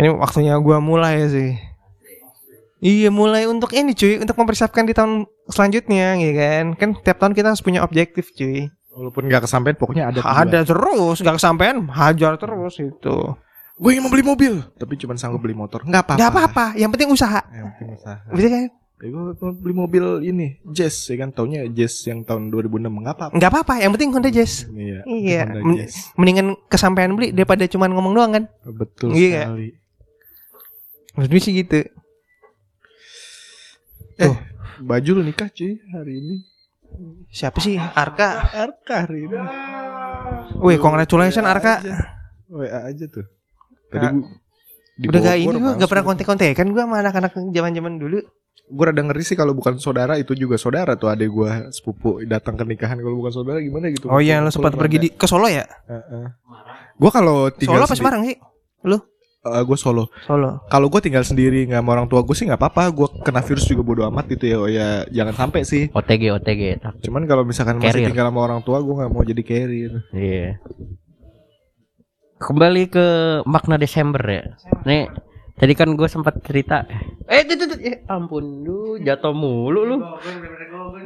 [0.00, 1.56] Ini waktunya gua mulai sih.
[2.80, 6.64] Iya mulai untuk ini cuy, untuk mempersiapkan di tahun selanjutnya, ya kan?
[6.76, 8.68] Kan tiap tahun kita harus punya objektif cuy.
[8.96, 13.16] walaupun nggak kesampaian pokoknya ada Ada terus, gak kesampaian, hajar terus itu.
[13.76, 16.88] Gue yang mau beli mobil tapi cuma sanggup beli motor nggak apa-apa Gak apa-apa, yang
[16.88, 17.40] penting usaha.
[17.50, 18.64] yang penting usaha Bisa kan?
[18.96, 23.14] ya, gue mau beli mobil ini Jazz ya kan taunya Jazz yang tahun 2006 nggak
[23.14, 24.64] apa-apa Gak apa-apa, yang penting Honda Jazz.
[24.66, 26.08] iya Iya, Honda men- Jazz.
[26.14, 28.44] mendingan kesampaian beli daripada cuman ngomong doang kan.
[28.66, 29.44] betul Iya.
[29.46, 29.68] sekali
[31.12, 31.80] Maksud gue sih gitu.
[34.18, 34.34] eh
[34.78, 36.36] baju lu nikah cuy hari ini
[37.28, 37.76] Siapa sih?
[37.76, 38.48] Arka.
[38.54, 39.36] Arka hari ini
[40.56, 41.84] Wih, congratulations Arka.
[42.48, 43.26] WA aja tuh
[43.96, 44.28] tadi Kak, gua
[44.96, 48.18] di Udah gak ini gue gak pernah kontek-kontekan gue sama anak-anak zaman-zaman dulu.
[48.66, 52.58] Gue rada ngeri sih kalau bukan saudara itu juga saudara tuh adek gue sepupu datang
[52.58, 54.10] ke nikahan kalau bukan saudara gimana gitu.
[54.10, 55.62] Oh iya, lo sempat pergi di ke Solo ya?
[56.98, 58.36] Gue kalau tinggal Solo apa Semarang sih?
[59.46, 60.10] gue solo.
[60.26, 60.66] Solo.
[60.66, 62.90] Kalau gue tinggal sendiri nggak sama orang tua gue sih nggak apa-apa.
[62.90, 64.56] Gue kena virus juga bodo amat gitu ya.
[64.58, 65.86] Oh ya jangan sampai sih.
[65.94, 66.62] OTG OTG.
[67.06, 68.10] Cuman kalau misalkan masih Carrier.
[68.10, 69.92] tinggal sama orang tua gue nggak mau jadi carrier.
[70.10, 70.58] Iya.
[72.36, 73.06] Kembali ke
[73.48, 74.44] makna Desember ya.
[74.84, 75.08] Nih,
[75.56, 76.84] tadi kan gue sempat cerita.
[77.24, 77.80] Eh, tuh, tuh, tuh.
[77.80, 79.96] Eh, ampun lu jatuh mulu lu.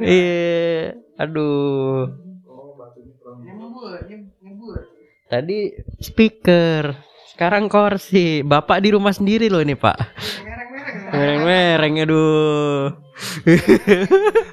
[0.03, 2.11] Iya, aduh.
[5.31, 5.71] Tadi
[6.03, 6.99] speaker,
[7.31, 8.43] sekarang kursi.
[8.43, 9.95] Bapak di rumah sendiri loh ini pak.
[11.15, 12.91] Mereng-mereng, aduh.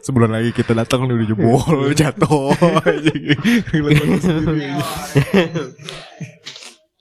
[0.07, 2.55] Sebulan lagi kita datang udah jebol jatuh.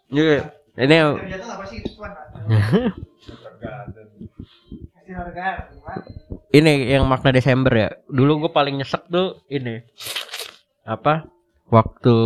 [0.07, 0.95] Iya, ini
[6.55, 7.89] ini yang makna Desember ya.
[8.07, 9.83] Dulu gue paling nyesek tuh ini
[10.87, 11.27] apa?
[11.67, 12.17] Waktu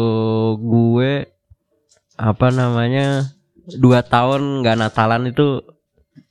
[0.62, 1.12] gue
[2.22, 3.34] apa namanya
[3.82, 5.66] dua tahun nggak Natalan itu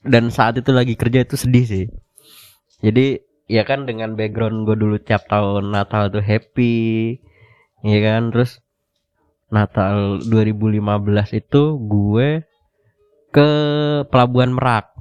[0.07, 1.85] dan saat itu lagi kerja itu sedih sih.
[2.79, 3.19] Jadi
[3.51, 7.19] ya kan dengan background gue dulu tiap tahun Natal tuh happy,
[7.83, 8.31] ya kan.
[8.31, 8.63] Terus
[9.51, 10.79] Natal 2015
[11.35, 12.29] itu gue
[13.29, 13.49] ke
[14.07, 14.95] Pelabuhan Merak.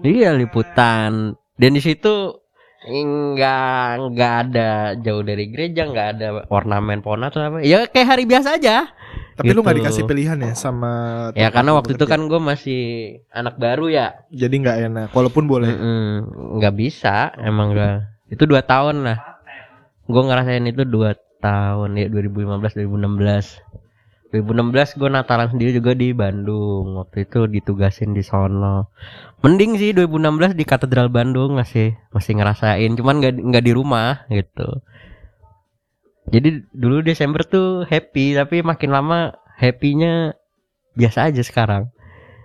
[0.00, 1.34] Iya liputan.
[1.54, 2.42] Dan di situ
[2.82, 3.78] nggak
[4.10, 7.58] nggak ada jauh dari gereja, nggak ada ornamen pohon atau apa.
[7.62, 8.90] Ya kayak hari biasa aja.
[9.32, 9.82] Tapi lu nggak Gitu.
[9.86, 10.92] dikasih pilihan ya sama
[11.32, 12.20] Ya karena waktu itu bekerja?
[12.20, 12.82] kan gue masih
[13.30, 14.26] anak baru ya.
[14.28, 15.08] jadi nggak enak.
[15.10, 15.70] Walaupun boleh.
[15.70, 16.10] Mm-mm,
[16.58, 17.96] nggak bisa emang nggak.
[18.28, 19.18] Itu dua tahun lah.
[20.04, 23.60] Gue ngerasain itu dua tahun ya 2015 2016.
[24.32, 26.96] 2016 gue Natalan sendiri juga di Bandung.
[26.96, 28.88] Waktu itu ditugasin di sono.
[29.44, 32.94] Mending sih 2016 di Katedral Bandung masih masih ngerasain.
[32.96, 34.80] Cuman nggak nggak di rumah gitu.
[36.32, 40.32] Jadi dulu Desember tuh happy tapi makin lama happynya
[40.96, 41.92] biasa aja sekarang.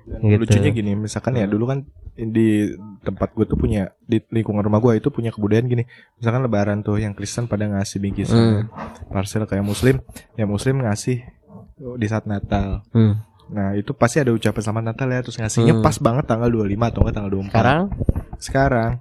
[0.08, 0.44] Gitu.
[0.44, 1.88] Lucunya gini, misalkan ya dulu kan
[2.18, 2.74] di
[3.06, 5.86] tempat gue tuh punya di lingkungan rumah gue itu punya kebudayaan gini.
[6.18, 8.66] Misalkan Lebaran tuh yang Kristen pada ngasih bingkisan
[9.08, 10.02] parcel kayak Muslim,
[10.34, 11.22] yang Muslim ngasih
[11.78, 12.82] di saat Natal.
[12.90, 13.22] Hmm.
[13.48, 15.86] Nah itu pasti ada ucapan selamat Natal ya Terus ngasihnya Hmm.
[15.86, 17.82] pas banget tanggal 25 atau enggak tanggal 24 Sekarang
[18.44, 18.92] Sekarang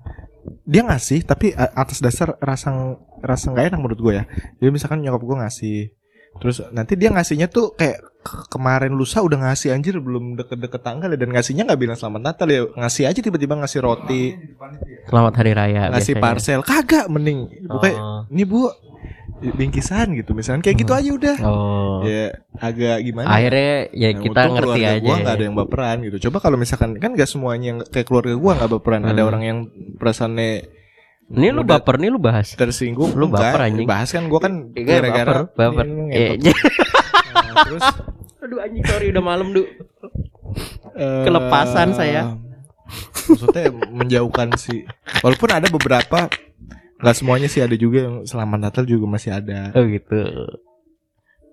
[0.63, 4.25] Dia ngasih tapi atas dasar rasa rasa nggak enak menurut gue ya
[4.63, 5.77] Jadi misalkan nyokap gue ngasih
[6.39, 11.07] Terus nanti dia ngasihnya tuh kayak ke- kemarin lusa udah ngasih anjir belum deket-deket tanggal
[11.07, 14.23] ya dan ngasihnya nggak bilang selamat Natal ya ngasih aja tiba-tiba ngasih roti
[15.05, 15.89] Selamat hari raya.
[15.89, 16.23] ngasih biasanya.
[16.23, 18.21] parcel kagak mending pokoknya Oh.
[18.29, 18.67] ini bu
[19.37, 22.01] bingkisan gitu misalnya kayak gitu aja udah Oh.
[22.03, 24.99] ya agak gimana Akhirnya ya Nah, kita ngerti aja.
[24.99, 26.17] Gua nggak ada yang baperan gitu.
[26.27, 29.03] Coba kalau misalkan kan gak semuanya yang kayak keluarga gua nggak baperan.
[29.05, 29.29] Ada Hmm.
[29.29, 29.59] orang yang
[29.95, 30.51] perasaannya
[31.27, 32.55] Ini lu baper nih lu bahas.
[32.55, 33.11] tersinggung.
[33.13, 33.87] Lu Enggak, baper, anjing.
[33.87, 35.85] Bahas kan gua kan Iya, gara-gara baper, baper.
[35.85, 36.55] Ini lu Iya, ngetot.
[37.35, 37.85] Nah, terus
[38.43, 39.67] Aduh anjing sorry udah malam, Du.
[40.95, 42.39] eh, Kelepasan saya.
[43.27, 44.87] Maksudnya menjauhkan sih.
[45.19, 46.31] Walaupun ada beberapa
[46.97, 49.75] nggak semuanya sih ada juga yang selamat Natal juga masih ada.
[49.75, 50.23] Oh gitu.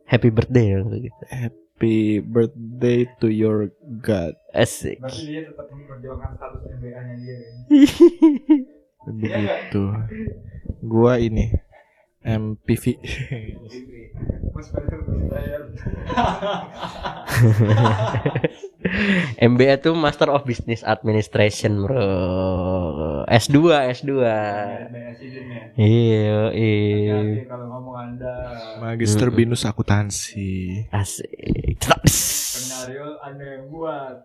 [0.06, 1.22] Happy birthday ya, gitu.
[1.28, 4.38] Happy birthday to your God.
[4.52, 5.02] Asik.
[5.02, 7.38] dia tetap memperjuangkan status MBA-nya dia.
[9.08, 9.84] Begitu.
[10.84, 11.52] Gua ini
[12.24, 12.84] MPV.
[19.40, 22.04] MBA tuh Master of Business Administration, Bro.
[23.28, 23.58] S2,
[23.96, 24.12] S2.
[25.76, 27.18] Iya, iya.
[27.48, 28.34] Kalau ngomong Anda
[28.80, 30.84] Magister Binus Akuntansi.
[30.92, 31.80] Asik.
[32.08, 34.16] Skenario Anda yang buat.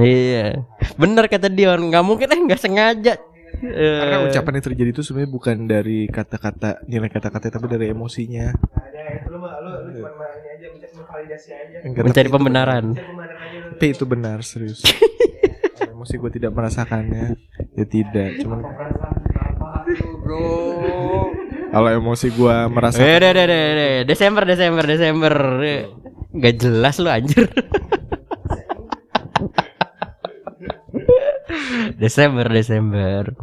[0.00, 0.64] Iya.
[0.96, 3.14] Bener kata Dion, nggak mungkin eh nggak sengaja.
[3.60, 8.56] Karena Eh, ucapan yang terjadi itu sebenarnya bukan dari kata-kata nilai kata-kata tapi dari emosinya.
[11.80, 12.84] Enggak, mencari tapi itu pembenaran.
[12.96, 13.70] benar.
[13.72, 14.80] Tapi itu benar serius.
[15.92, 17.36] Emosi gue tidak merasakannya,
[17.76, 18.40] ya tidak.
[18.40, 18.64] Cuman
[21.70, 23.94] kalau emosi gue merasa Eh, deh, deh, deh, deh.
[24.04, 25.34] Desember, Desember, Desember.
[26.32, 27.46] Gak jelas lu anjir.
[32.02, 33.34] Desember, Desember.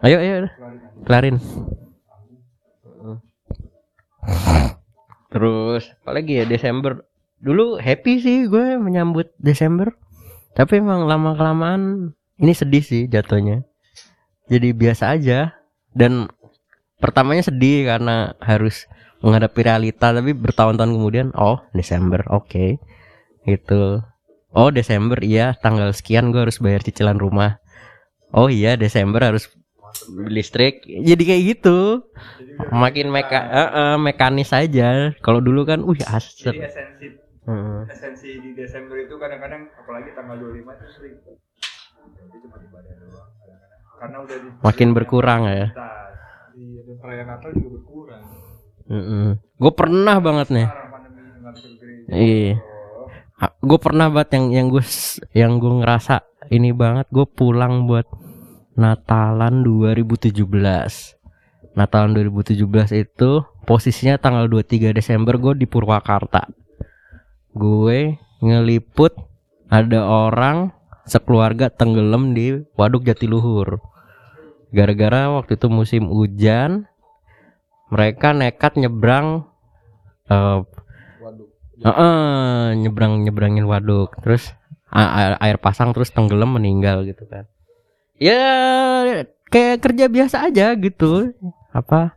[0.00, 0.48] Ayo, ayo,
[1.04, 1.36] kelarin.
[5.30, 7.06] Terus, apalagi ya Desember.
[7.40, 9.94] Dulu happy sih gue menyambut Desember.
[10.52, 13.64] Tapi emang lama kelamaan ini sedih sih jatuhnya.
[14.50, 15.54] Jadi biasa aja.
[15.94, 16.26] Dan
[16.98, 18.90] pertamanya sedih karena harus
[19.22, 20.10] menghadapi realita.
[20.10, 22.80] Tapi bertahun-tahun kemudian, oh Desember, oke.
[23.46, 24.04] Gitu.
[24.50, 27.62] Oh Desember, iya tanggal sekian gue harus bayar cicilan rumah.
[28.34, 29.46] Oh iya Desember harus
[30.26, 30.82] listrik.
[30.86, 32.02] Jadi kayak gitu.
[32.60, 35.14] Makin meka eh, eh, mekanis aja.
[35.24, 35.94] Kalau dulu kan, uh.
[35.96, 37.06] Jadi esensi
[37.48, 37.80] Heeh.
[37.88, 43.80] esensi di Desember itu kadang-kadang apalagi tanggal 25 itu sering itu cuma ibadah doang kadang-kadang.
[43.96, 45.66] Karena udah di Makin berkurang ya.
[46.60, 48.24] Iya, dan perayaan Natal juga berkurang.
[49.56, 50.68] Gue pernah banget nih.
[52.10, 52.69] Iya.
[53.40, 54.84] Gue pernah banget yang yang gue
[55.32, 58.04] yang gue ngerasa ini banget gue pulang buat
[58.76, 60.44] Natalan 2017.
[61.72, 62.60] Natalan 2017
[63.00, 63.30] itu
[63.64, 66.52] posisinya tanggal 23 Desember gue di Purwakarta.
[67.56, 69.16] Gue ngeliput
[69.72, 70.76] ada orang
[71.08, 73.80] sekeluarga tenggelam di Waduk Jatiluhur.
[74.70, 76.86] Gara-gara waktu itu musim hujan,
[77.90, 79.48] mereka nekat nyebrang
[81.80, 84.52] eh, Heeh, nyebrang nyebrangin waduk terus
[84.92, 87.48] a- a- air pasang terus tenggelam meninggal gitu kan.
[88.20, 91.32] Ya kayak kerja biasa aja gitu.
[91.72, 92.14] Apa?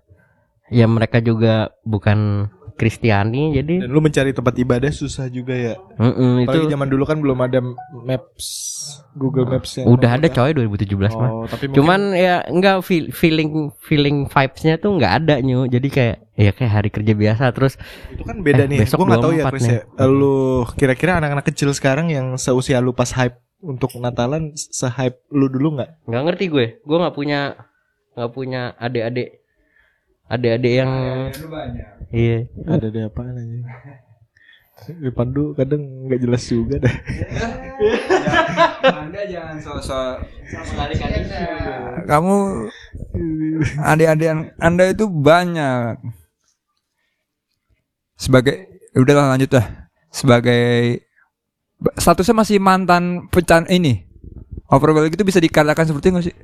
[0.68, 5.76] Ya mereka juga bukan Kristiani jadi Dan lu mencari tempat ibadah susah juga ya.
[5.94, 7.60] mm-mm, itu Apalagi zaman dulu kan belum ada
[7.98, 8.48] maps
[9.14, 11.30] Google Maps yang udah ada coy 2017 mah.
[11.32, 13.50] Oh, tapi mungkin- Cuman ya enggak feel- feeling
[13.80, 15.66] feeling vibes-nya tuh enggak ada nyu.
[15.66, 17.78] Jadi kayak ya kayak hari kerja biasa terus
[18.10, 18.80] itu kan beda Eh, nih.
[18.82, 19.78] besok Gue nggak tahu ya 24 Chris nih.
[19.94, 20.06] ya.
[20.08, 20.38] Lu
[20.72, 25.90] kira-kira anak-anak kecil sekarang yang seusia lu pas hype untuk Natalan se-hype lu dulu nggak?
[26.04, 26.66] nggak ngerti gue.
[26.82, 27.40] Gue nggak punya
[28.14, 29.30] nggak punya adik-adik
[30.26, 30.92] adik-adik yang
[31.30, 31.93] Itu banyak.
[32.14, 33.58] Iya Ada deh apaan aja.
[34.84, 36.96] Di Pandu kadang nggak jelas juga dah.
[38.84, 40.16] Anda jangan sosok
[42.04, 42.36] Kamu
[43.80, 46.02] adik-adik Anda itu banyak.
[48.18, 49.66] Sebagai udahlah lanjut dah.
[50.14, 51.02] Sebagai
[51.98, 54.04] statusnya masih mantan pecan ini.
[54.70, 56.36] Overwhelm itu bisa dikatakan seperti nggak sih?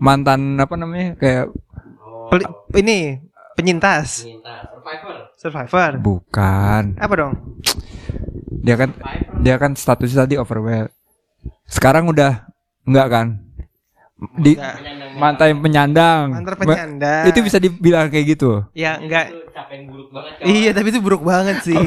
[0.00, 1.16] Mantan apa namanya?
[1.18, 1.52] Kayak
[2.32, 3.20] Peli- ini
[3.54, 4.26] penyintas,
[5.38, 5.92] survivor.
[5.98, 6.98] bukan.
[6.98, 7.32] Apa dong?
[8.64, 8.90] Dia kan
[9.40, 10.90] dia kan statusnya tadi overwhelm.
[11.64, 12.48] Sekarang udah
[12.84, 13.26] enggak kan?
[14.38, 14.56] Di
[15.14, 16.32] mantan penyandang.
[16.32, 17.24] Mantan penyandang.
[17.28, 18.64] Itu bisa dibilang kayak gitu.
[18.72, 19.30] Ya enggak.
[20.10, 21.78] banget Iya, tapi itu buruk banget sih.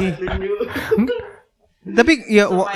[1.88, 2.68] tapi ya wa-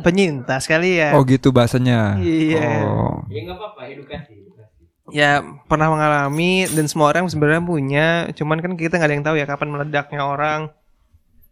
[0.00, 1.12] penyintas kali ya.
[1.12, 2.16] Oh gitu bahasanya.
[2.20, 2.84] Iya.
[2.84, 3.20] Oh.
[3.28, 4.43] ya nggak apa-apa edukasi
[5.12, 8.08] ya pernah mengalami dan semua orang sebenarnya punya.
[8.32, 10.60] Cuman kan kita nggak ada yang tahu ya kapan meledaknya orang.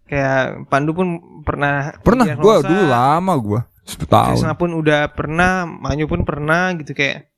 [0.08, 1.08] Kayak Pandu pun
[1.44, 2.36] pernah Pernah.
[2.36, 4.34] gua dulu lama gua 10 tahun.
[4.36, 7.28] Krisna pun udah pernah Manyu pun pernah gitu kayak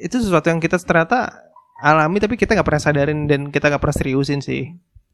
[0.00, 1.36] itu sesuatu yang kita ternyata
[1.82, 4.72] alami tapi kita nggak pernah sadarin dan kita nggak pernah seriusin sih.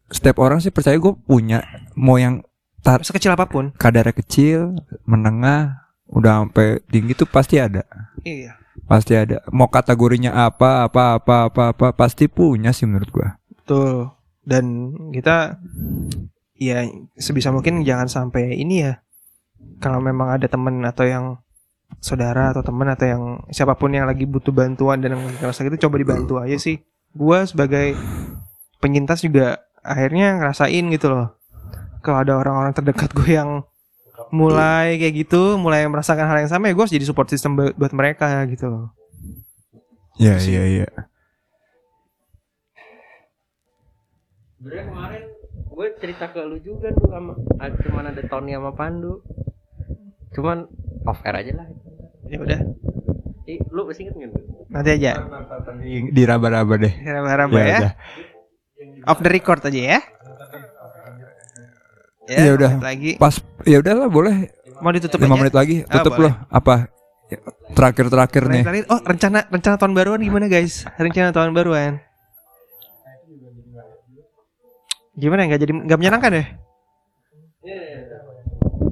[0.08, 1.60] Setiap orang sih percaya gue punya.
[1.98, 2.40] Mau yang
[2.80, 3.74] tar sekecil apa pun.
[3.74, 7.84] kadarnya kecil, menengah, udah sampai tinggi tuh pasti ada.
[8.22, 8.54] iya
[8.86, 9.42] Pasti ada.
[9.50, 13.28] Mau kategorinya apa, apa, apa, apa, apa, pasti punya sih menurut gua.
[13.50, 14.12] Betul.
[14.44, 15.58] Dan kita
[16.58, 16.84] ya
[17.18, 19.00] sebisa mungkin jangan sampai ini ya.
[19.78, 21.26] Kalau memang ada temen atau yang
[21.98, 25.96] saudara atau teman atau yang siapa pun yang lagi butuh bantuan dan ngerasa gitu coba
[25.98, 26.84] dibantu aja sih.
[27.16, 27.96] Gua sebagai
[28.78, 31.38] penyintas juga akhirnya ngerasain gitu loh.
[32.02, 33.66] Kalau ada orang-orang terdekat gue yang
[34.30, 37.74] mulai kayak gitu, mulai merasakan hal yang sama ya gue harus jadi support system buat
[37.74, 38.86] buat mereka gitu loh.
[40.18, 40.88] Iya, iya, iya.
[44.58, 49.22] Sebenernya kemarin gue cerita ke lu juga tuh sama ada cuman ada Tony sama Pandu.
[50.34, 50.66] Cuman
[51.06, 51.68] off air aja lah.
[52.28, 52.60] Ya udah,
[53.48, 54.32] Ih, lu masih inget nggak?
[54.68, 55.12] nanti aja.
[56.12, 56.92] Di, raba-raba deh.
[56.92, 57.64] Harap-harap ya.
[57.64, 57.94] udah.
[59.08, 60.00] Off the record aja ya.
[62.28, 62.70] Ya udah.
[62.76, 63.10] lanjut Lagi.
[63.16, 65.34] Pas ya udahlah boleh Mau ditutup 5 aja.
[65.34, 66.28] menit lagi Ah, tutup boleh.
[66.28, 66.34] loh.
[66.48, 66.74] Apa?
[67.72, 68.62] Terakhir-terakhir nih.
[68.64, 70.84] Terakhir, oh rencana rencana tahun baruan gimana guys?
[70.96, 72.00] Rencana tahun baruan.
[75.12, 76.44] Gimana nggak jadi nggak menyenangkan ya?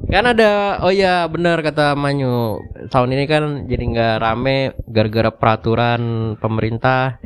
[0.06, 0.50] Kan ada
[0.82, 2.58] oh ya benar kata Manyu
[2.88, 4.56] tahun ini kan jadi nggak rame
[4.86, 6.02] gara-gara peraturan
[6.36, 7.18] pemerintah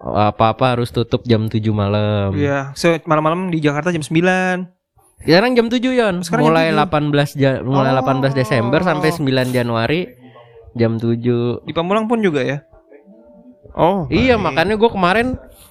[0.00, 2.30] apa-apa harus tutup jam 7 malam.
[2.36, 4.75] Iya, so malam-malam di Jakarta jam 9
[5.18, 6.14] Sekarang jam 7 Yon.
[6.20, 6.76] Sekarang jam mulai 7.
[6.78, 7.98] 18 ja- mulai Oh.
[7.98, 10.00] 18 Desember sampai 9 Januari
[10.72, 11.62] jam 7.
[11.62, 12.58] di Pamulang pun juga ya.
[13.72, 14.44] Oh, Iya, baik.
[14.46, 15.26] makanya gue kemarin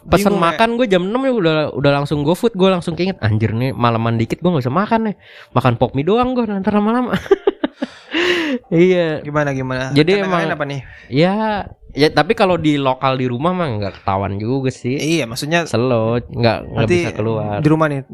[0.05, 0.45] pesen Bingung ya.
[0.47, 3.73] makan gue jam 6 ya udah udah langsung go food gue langsung keinget anjir nih
[3.73, 5.15] malaman dikit gue nggak usah makan nih
[5.49, 7.17] makan pop mie doang gue nanti lama-lama
[8.69, 9.89] iya Gimana gimana?
[9.89, 10.85] Jadi emang- apa nih?
[11.07, 15.65] ya ya tapi kalau di lokal di rumah mah nggak ketahuan juga sih Iya, maksudnya
[15.65, 18.05] selo nggak nggak bisa keluar di rumah nih,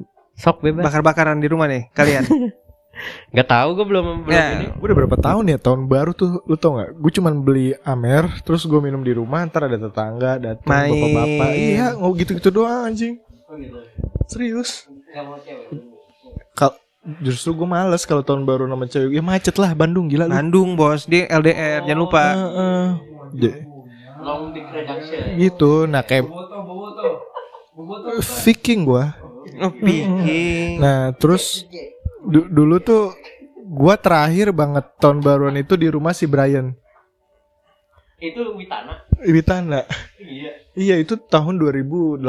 [0.41, 2.25] sok bebas bakar-bakaran di rumah nih kalian.
[3.33, 4.45] nggak tahu gue belum belum Ya.
[4.59, 6.91] ini Gue udah berapa tahun ya tahun baru tuh lu tau nggak?
[6.97, 11.49] Gue cuman beli Amer, terus gue minum di rumah, ntar ada tetangga datang bapak-bapak.
[11.55, 13.15] Iya, nggak gitu-gitu doang anjing.
[14.27, 14.85] Serius.
[16.51, 16.75] Kal
[17.19, 19.13] justru gue males kalau tahun baru nama cewek.
[19.13, 20.33] Ya macet lah Bandung gila lu.
[20.33, 22.23] Bandung, Bos, di LDR, jangan lupa.
[22.33, 22.83] Heeh.
[23.39, 23.59] Ja-
[24.21, 25.89] long dick reduction gitu.
[25.89, 26.29] Nah kayak
[28.43, 29.15] Viking gua.
[29.57, 30.79] Oh, Viking.
[30.79, 31.67] Nah terus
[32.23, 33.11] du- dulu tuh
[33.65, 36.71] gua terakhir banget tahun baruan itu di rumah si Brian.
[38.17, 39.01] itu witana?
[39.17, 39.81] Witana.
[40.21, 40.53] iya.
[40.71, 42.21] Iya itu tahun 2018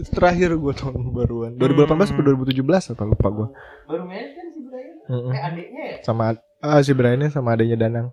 [0.00, 1.52] Itu Terakhir gue tahun baruan.
[1.54, 3.48] 2018 atau 2017 apa lupa gue
[3.84, 4.94] baru main kan si Brian?
[5.06, 5.30] Mm-mm.
[5.30, 5.96] eh adiknya ya?
[6.00, 6.22] Sama
[6.58, 8.08] ah, si Briannya sama adanya Danang.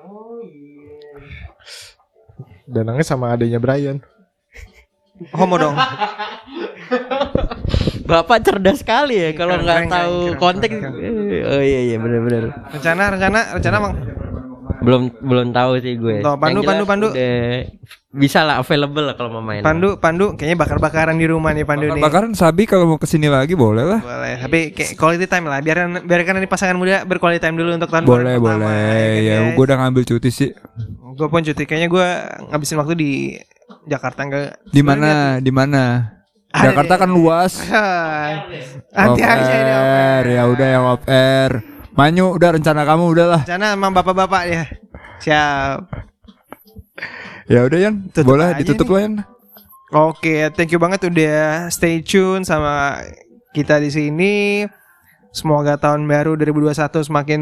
[0.00, 0.80] Oh iya.
[2.66, 4.00] Danangnya sama adanya Brian
[5.32, 5.76] Homo dong.
[8.06, 10.74] Bapak cerdas sekali ya kalau Keren, nggak tahu keren, konteks.
[10.78, 10.92] keren.
[11.48, 12.44] Oh iya iya benar-benar.
[12.70, 13.94] Rencana rencana rencana Bang.
[14.76, 16.22] Belum belum tahu sih gue.
[16.22, 17.08] Tuh, Pandu, Pandu, Pandu.
[17.10, 17.66] udah
[18.12, 19.58] bisa lah available lah kalau mau main.
[19.58, 21.98] Pandu, Pandu kayaknya bakar-bakaran di rumah nih Pandu nih.
[21.98, 23.98] Bakaran Sabi kalau mau ke sini lagi boleh lah.
[23.98, 25.58] Boleh, tapi kayak quality time lah.
[25.58, 29.10] Biarkan biarkan ini pasangan muda berquality time dulu untuk tahun Boleh, baru pertama, boleh.
[29.10, 30.50] kan, Ya, gue udah ngambil cuti sih.
[31.16, 31.62] Gue pun cuti.
[31.64, 32.06] Kayaknya gue
[32.46, 33.10] ngabisin waktu di
[33.86, 34.58] Jakarta enggak.
[34.68, 35.38] Di mana?
[35.38, 35.82] Di mana?
[36.50, 37.00] Ada Jakarta deh.
[37.06, 37.52] kan luas.
[37.62, 41.50] Ini off air, ya udah yang off air.
[41.96, 43.40] Manyu, udah rencana kamu udahlah.
[43.48, 44.64] Rencana emang bapak-bapak ya.
[45.22, 45.78] Siap.
[47.46, 49.14] Ya udah Yan, Tutup boleh ditutup lah Yan.
[49.94, 53.00] Oke, thank you banget udah stay tune sama
[53.54, 54.34] kita di sini.
[55.30, 57.40] Semoga tahun baru 2021 semakin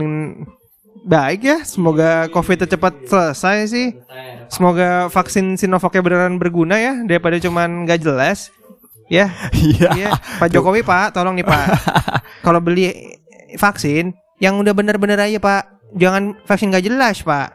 [1.09, 1.59] baik ya.
[1.64, 3.88] Semoga Covid cepat selesai sih.
[4.49, 8.51] Semoga vaksin Sinovac beneran berguna ya daripada cuman gak jelas.
[9.07, 9.88] Ya, Iya.
[9.95, 10.09] iya.
[10.40, 11.66] Pak Jokowi Pak, tolong nih Pak.
[12.47, 12.88] Kalau beli
[13.55, 15.62] vaksin yang udah bener-bener aja Pak.
[15.95, 17.49] Jangan vaksin gak jelas Pak.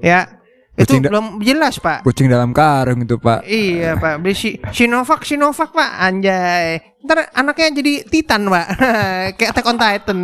[0.00, 0.26] Ya.
[0.74, 2.02] Itu Kucing da- belum jelas Pak.
[2.02, 3.42] Kucing dalam karung itu, Pak.
[3.42, 6.78] Iya pak, beli si Sinovac, Sinovac pak, anjay.
[7.02, 8.66] Ntar anaknya jadi Titan pak,
[9.34, 10.18] kayak Attack on Titan.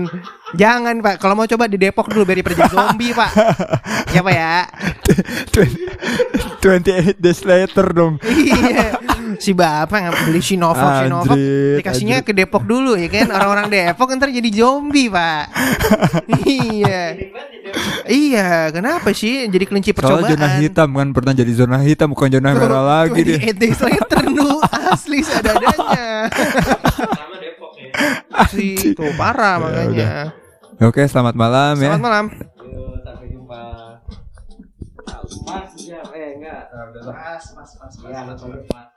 [0.55, 3.31] Jangan pak, kalau mau coba di Depok dulu biar jadi zombie pak.
[4.11, 4.57] Ya pak ya.
[5.51, 8.15] 28 days later dong.
[8.23, 8.99] Iya.
[9.35, 13.27] Si bapak nggak beli Sinovac, Sinovac, Anjrit, dikasihnya ke Depok dulu ya kan.
[13.29, 15.51] Orang-orang Depok ntar jadi zombie pak.
[16.47, 17.19] iya.
[18.07, 20.31] Iya, kenapa sih jadi kelinci Soalnya percobaan?
[20.39, 23.39] zona hitam kan pernah jadi zona hitam bukan zona merah lagi dia.
[23.43, 26.31] Ente Slater nu asli seadanya.
[28.31, 30.31] Asli tuh parah makanya.
[30.83, 31.95] Oke, selamat malam ya.
[31.95, 32.27] Selamat malam.
[33.05, 33.62] Sampai jumpa.
[35.47, 36.62] Mas, ya, eh enggak.
[37.05, 38.94] Mas, mas, mas, mas.